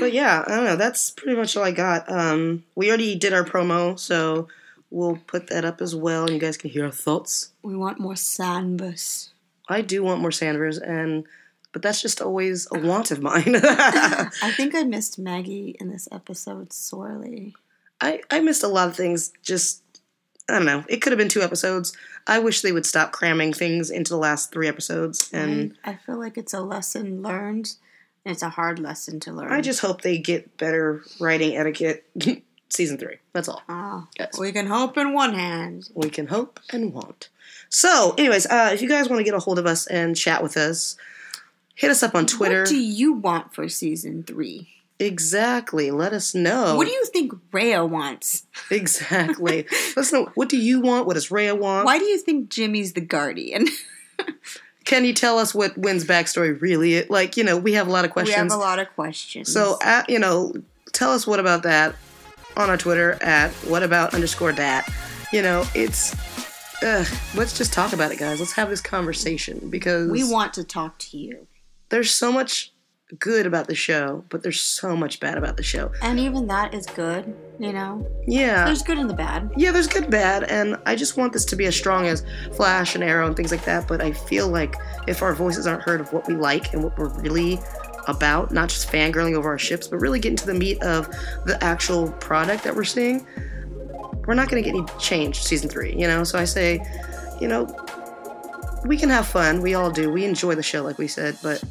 but 0.00 0.12
yeah, 0.12 0.42
I 0.46 0.56
don't 0.56 0.64
know. 0.64 0.76
That's 0.76 1.10
pretty 1.10 1.36
much 1.36 1.56
all 1.56 1.64
I 1.64 1.72
got. 1.72 2.10
Um, 2.10 2.64
we 2.74 2.88
already 2.88 3.14
did 3.14 3.32
our 3.32 3.44
promo, 3.44 3.98
so 3.98 4.48
we'll 4.90 5.18
put 5.26 5.48
that 5.48 5.64
up 5.64 5.80
as 5.80 5.94
well, 5.94 6.24
and 6.24 6.34
you 6.34 6.40
guys 6.40 6.56
can 6.56 6.70
hear 6.70 6.84
our 6.84 6.90
thoughts. 6.90 7.52
We 7.62 7.76
want 7.76 8.00
more 8.00 8.14
Sanvers. 8.14 9.30
I 9.68 9.82
do 9.82 10.02
want 10.02 10.20
more 10.20 10.30
Sanvers, 10.30 10.80
and 10.80 11.24
but 11.72 11.82
that's 11.82 12.02
just 12.02 12.20
always 12.20 12.66
a 12.72 12.78
want 12.78 13.10
of 13.10 13.22
mine. 13.22 13.54
I 13.62 14.52
think 14.56 14.74
I 14.74 14.82
missed 14.82 15.18
Maggie 15.18 15.76
in 15.78 15.90
this 15.90 16.08
episode 16.10 16.72
sorely. 16.72 17.54
I 18.00 18.20
I 18.30 18.40
missed 18.40 18.64
a 18.64 18.68
lot 18.68 18.88
of 18.88 18.96
things. 18.96 19.32
Just 19.42 19.82
I 20.48 20.54
don't 20.54 20.66
know. 20.66 20.84
It 20.88 20.98
could 20.98 21.12
have 21.12 21.18
been 21.18 21.28
two 21.28 21.42
episodes. 21.42 21.96
I 22.26 22.40
wish 22.40 22.62
they 22.62 22.72
would 22.72 22.86
stop 22.86 23.12
cramming 23.12 23.52
things 23.52 23.90
into 23.90 24.10
the 24.10 24.18
last 24.18 24.52
three 24.52 24.68
episodes, 24.68 25.30
and 25.32 25.76
I, 25.84 25.92
I 25.92 25.96
feel 25.96 26.18
like 26.18 26.36
it's 26.36 26.54
a 26.54 26.60
lesson 26.60 27.22
learned. 27.22 27.74
It's 28.24 28.42
a 28.42 28.50
hard 28.50 28.78
lesson 28.78 29.18
to 29.20 29.32
learn. 29.32 29.50
I 29.50 29.62
just 29.62 29.80
hope 29.80 30.02
they 30.02 30.18
get 30.18 30.58
better 30.58 31.02
writing 31.20 31.56
etiquette. 31.56 32.04
Season 32.70 32.96
three. 32.96 33.16
That's 33.32 33.48
all. 33.48 33.62
Oh, 33.68 34.06
Yes. 34.18 34.38
we 34.38 34.52
can 34.52 34.66
hope 34.66 34.96
in 34.96 35.12
one 35.12 35.34
hand. 35.34 35.88
we 35.94 36.08
can 36.08 36.28
hope 36.28 36.60
and 36.70 36.94
want. 36.94 37.28
So, 37.68 38.14
anyways, 38.16 38.46
uh, 38.46 38.70
if 38.72 38.80
you 38.80 38.88
guys 38.88 39.08
want 39.08 39.20
to 39.20 39.24
get 39.24 39.34
a 39.34 39.38
hold 39.40 39.58
of 39.58 39.66
us 39.66 39.86
and 39.88 40.16
chat 40.16 40.42
with 40.42 40.56
us, 40.56 40.96
hit 41.74 41.90
us 41.90 42.02
up 42.02 42.14
on 42.14 42.26
Twitter. 42.26 42.60
What 42.60 42.68
do 42.68 42.80
you 42.80 43.12
want 43.12 43.52
for 43.54 43.68
season 43.68 44.22
three? 44.22 44.68
exactly. 45.00 45.90
Let 45.90 46.12
us 46.12 46.34
know. 46.34 46.76
What 46.76 46.86
do 46.86 46.92
you 46.92 47.04
think 47.06 47.32
Rhea 47.52 47.84
wants? 47.86 48.44
exactly? 48.70 49.66
Let 49.96 49.98
us 49.98 50.12
know. 50.12 50.30
What 50.34 50.50
do 50.50 50.58
you 50.58 50.80
want? 50.80 51.06
What 51.06 51.14
does 51.14 51.30
Rhea 51.30 51.54
want? 51.54 51.86
Why 51.86 51.98
do 51.98 52.04
you 52.04 52.18
think 52.18 52.50
Jimmy's 52.50 52.92
the 52.92 53.00
guardian? 53.00 53.66
Can 54.84 55.04
you 55.06 55.14
tell 55.14 55.38
us 55.38 55.54
what 55.54 55.76
Winn's 55.78 56.04
backstory 56.04 56.60
really 56.60 56.94
is? 56.94 57.08
Like, 57.10 57.36
you 57.38 57.44
know, 57.44 57.56
we 57.56 57.72
have 57.74 57.88
a 57.88 57.90
lot 57.90 58.04
of 58.04 58.10
questions. 58.10 58.36
we 58.36 58.42
have 58.42 58.52
a 58.52 58.56
lot 58.56 58.78
of 58.78 58.88
questions. 58.94 59.50
So, 59.50 59.78
uh, 59.82 60.02
you 60.08 60.18
know, 60.18 60.52
tell 60.92 61.12
us 61.12 61.26
what 61.26 61.40
about 61.40 61.62
that 61.62 61.94
on 62.56 62.70
our 62.70 62.76
Twitter 62.76 63.18
at 63.22 63.50
what 63.66 63.82
about 63.82 64.14
underscore 64.14 64.52
dat. 64.52 64.88
You 65.32 65.42
know, 65.42 65.64
it's. 65.74 66.14
Uh, 66.82 67.04
let's 67.34 67.56
just 67.56 67.72
talk 67.72 67.92
about 67.92 68.10
it, 68.10 68.18
guys. 68.18 68.40
Let's 68.40 68.52
have 68.52 68.70
this 68.70 68.80
conversation 68.80 69.68
because 69.68 70.10
we 70.10 70.24
want 70.24 70.54
to 70.54 70.64
talk 70.64 70.98
to 70.98 71.18
you. 71.18 71.46
there's 71.90 72.10
so 72.10 72.32
much 72.32 72.72
good 73.18 73.44
about 73.44 73.66
the 73.66 73.74
show, 73.74 74.24
but 74.28 74.42
there's 74.42 74.60
so 74.60 74.96
much 74.96 75.18
bad 75.20 75.36
about 75.36 75.56
the 75.56 75.62
show. 75.62 75.90
And 76.00 76.18
even 76.20 76.46
that 76.46 76.72
is 76.72 76.86
good, 76.86 77.34
you 77.58 77.72
know? 77.72 78.06
Yeah. 78.26 78.64
There's 78.64 78.82
good 78.82 78.98
and 78.98 79.10
the 79.10 79.14
bad. 79.14 79.50
yeah, 79.56 79.72
there's 79.72 79.88
good, 79.88 80.10
bad, 80.10 80.44
and 80.44 80.76
I 80.86 80.94
just 80.94 81.16
want 81.16 81.32
this 81.32 81.44
to 81.46 81.56
be 81.56 81.66
as 81.66 81.76
strong 81.76 82.06
as 82.06 82.24
Flash 82.54 82.94
and 82.94 83.02
Arrow 83.02 83.26
and 83.26 83.36
things 83.36 83.50
like 83.50 83.64
that. 83.64 83.88
But 83.88 84.00
I 84.00 84.12
feel 84.12 84.48
like 84.48 84.76
if 85.08 85.22
our 85.22 85.34
voices 85.34 85.66
aren't 85.66 85.82
heard 85.82 86.00
of 86.00 86.12
what 86.12 86.28
we 86.28 86.34
like 86.34 86.72
and 86.72 86.84
what 86.84 86.96
we're 86.96 87.08
really 87.20 87.58
about, 88.06 88.52
not 88.52 88.68
just 88.68 88.90
fangirling 88.90 89.34
over 89.34 89.48
our 89.48 89.58
ships, 89.58 89.86
but 89.86 89.98
really 89.98 90.18
getting 90.18 90.36
to 90.36 90.46
the 90.46 90.54
meat 90.54 90.82
of 90.82 91.08
the 91.44 91.58
actual 91.62 92.12
product 92.12 92.64
that 92.64 92.74
we're 92.74 92.84
seeing, 92.84 93.26
we're 94.26 94.34
not 94.34 94.48
going 94.48 94.62
to 94.62 94.70
get 94.70 94.76
any 94.76 94.86
change 94.98 95.42
season 95.42 95.68
three, 95.68 95.94
you 95.94 96.06
know? 96.06 96.24
So 96.24 96.38
I 96.38 96.44
say, 96.44 96.80
you 97.40 97.48
know, 97.48 97.66
we 98.84 98.96
can 98.96 99.10
have 99.10 99.26
fun. 99.26 99.60
We 99.60 99.74
all 99.74 99.90
do. 99.90 100.10
We 100.10 100.24
enjoy 100.24 100.54
the 100.54 100.62
show, 100.62 100.82
like 100.82 100.98
we 100.98 101.08
said, 101.08 101.36
but 101.42 101.62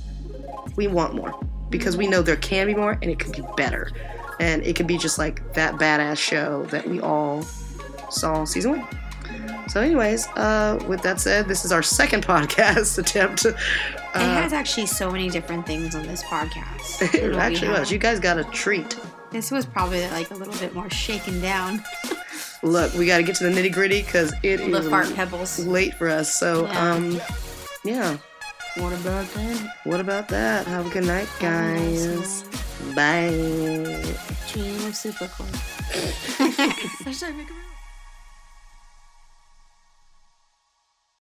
we 0.76 0.88
want 0.88 1.16
more 1.16 1.40
because 1.70 1.98
we 1.98 2.08
know 2.08 2.22
there 2.22 2.36
can 2.36 2.68
be 2.68 2.76
more 2.76 2.94
and 3.02 3.06
it 3.06 3.20
could 3.20 3.34
be 3.34 3.44
better. 3.56 3.92
And 4.40 4.64
it 4.66 4.76
could 4.76 4.88
be 4.88 4.98
just 4.98 5.18
like 5.18 5.54
that 5.54 5.76
badass 5.76 6.18
show 6.18 6.66
that 6.68 6.88
we 6.88 7.02
all 7.02 7.44
saw 8.10 8.46
season 8.46 8.80
one. 8.80 8.88
So, 9.70 9.82
anyways, 9.82 10.28
uh, 10.30 10.84
with 10.88 11.02
that 11.04 11.20
said, 11.20 11.48
this 11.48 11.64
is 11.66 11.72
our 11.72 11.84
second 11.84 12.26
podcast 12.28 12.98
attempt. 12.98 13.46
Uh, 14.16 14.20
it 14.20 14.42
has 14.42 14.54
actually 14.54 14.88
so 14.88 15.12
many 15.12 15.30
different 15.30 15.66
things 15.66 15.96
on 15.96 16.04
this 16.08 16.24
podcast. 16.24 17.02
it 17.02 17.12
than 17.12 17.22
what 17.32 17.32
we 17.32 17.38
actually 17.42 17.70
was. 17.70 17.92
You 17.92 17.98
guys 18.00 18.20
got 18.20 18.38
a 18.40 18.44
treat. 18.46 18.98
This 19.32 19.52
was 19.52 19.66
probably 19.66 20.02
like 20.10 20.32
a 20.32 20.36
little 20.36 20.56
bit 20.56 20.74
more 20.74 20.90
shaken 20.90 21.40
down. 21.42 21.84
Look, 22.64 22.94
we 22.96 23.06
got 23.06 23.18
to 23.18 23.24
get 23.24 23.36
to 23.38 23.44
the 23.46 23.50
nitty 23.52 23.72
gritty 23.72 24.02
because 24.02 24.34
it 24.44 24.60
is 24.60 24.72
The 24.84 24.90
fart 24.90 25.14
pebbles. 25.16 25.60
late 25.66 25.94
for 25.96 26.10
us. 26.10 26.34
So, 26.36 26.66
Yeah. 26.66 26.92
um, 26.94 27.22
yeah. 27.86 28.18
What 28.78 28.94
about 28.94 29.28
that? 29.34 29.76
What 29.86 30.00
about 30.00 30.28
that? 30.30 30.66
Have 30.68 30.88
a 30.88 30.90
good 30.90 31.06
night, 31.06 31.28
Have 31.40 31.76
a 31.76 31.80
nice 31.80 32.44
guys. 32.44 32.94
Bye. 32.96 33.30
Dream 34.52 34.76
of 34.88 34.94
Supercorp. 34.94 35.54
Hashtag 37.06 37.38
make 37.38 37.50
a 37.50 37.54
move. 37.54 37.64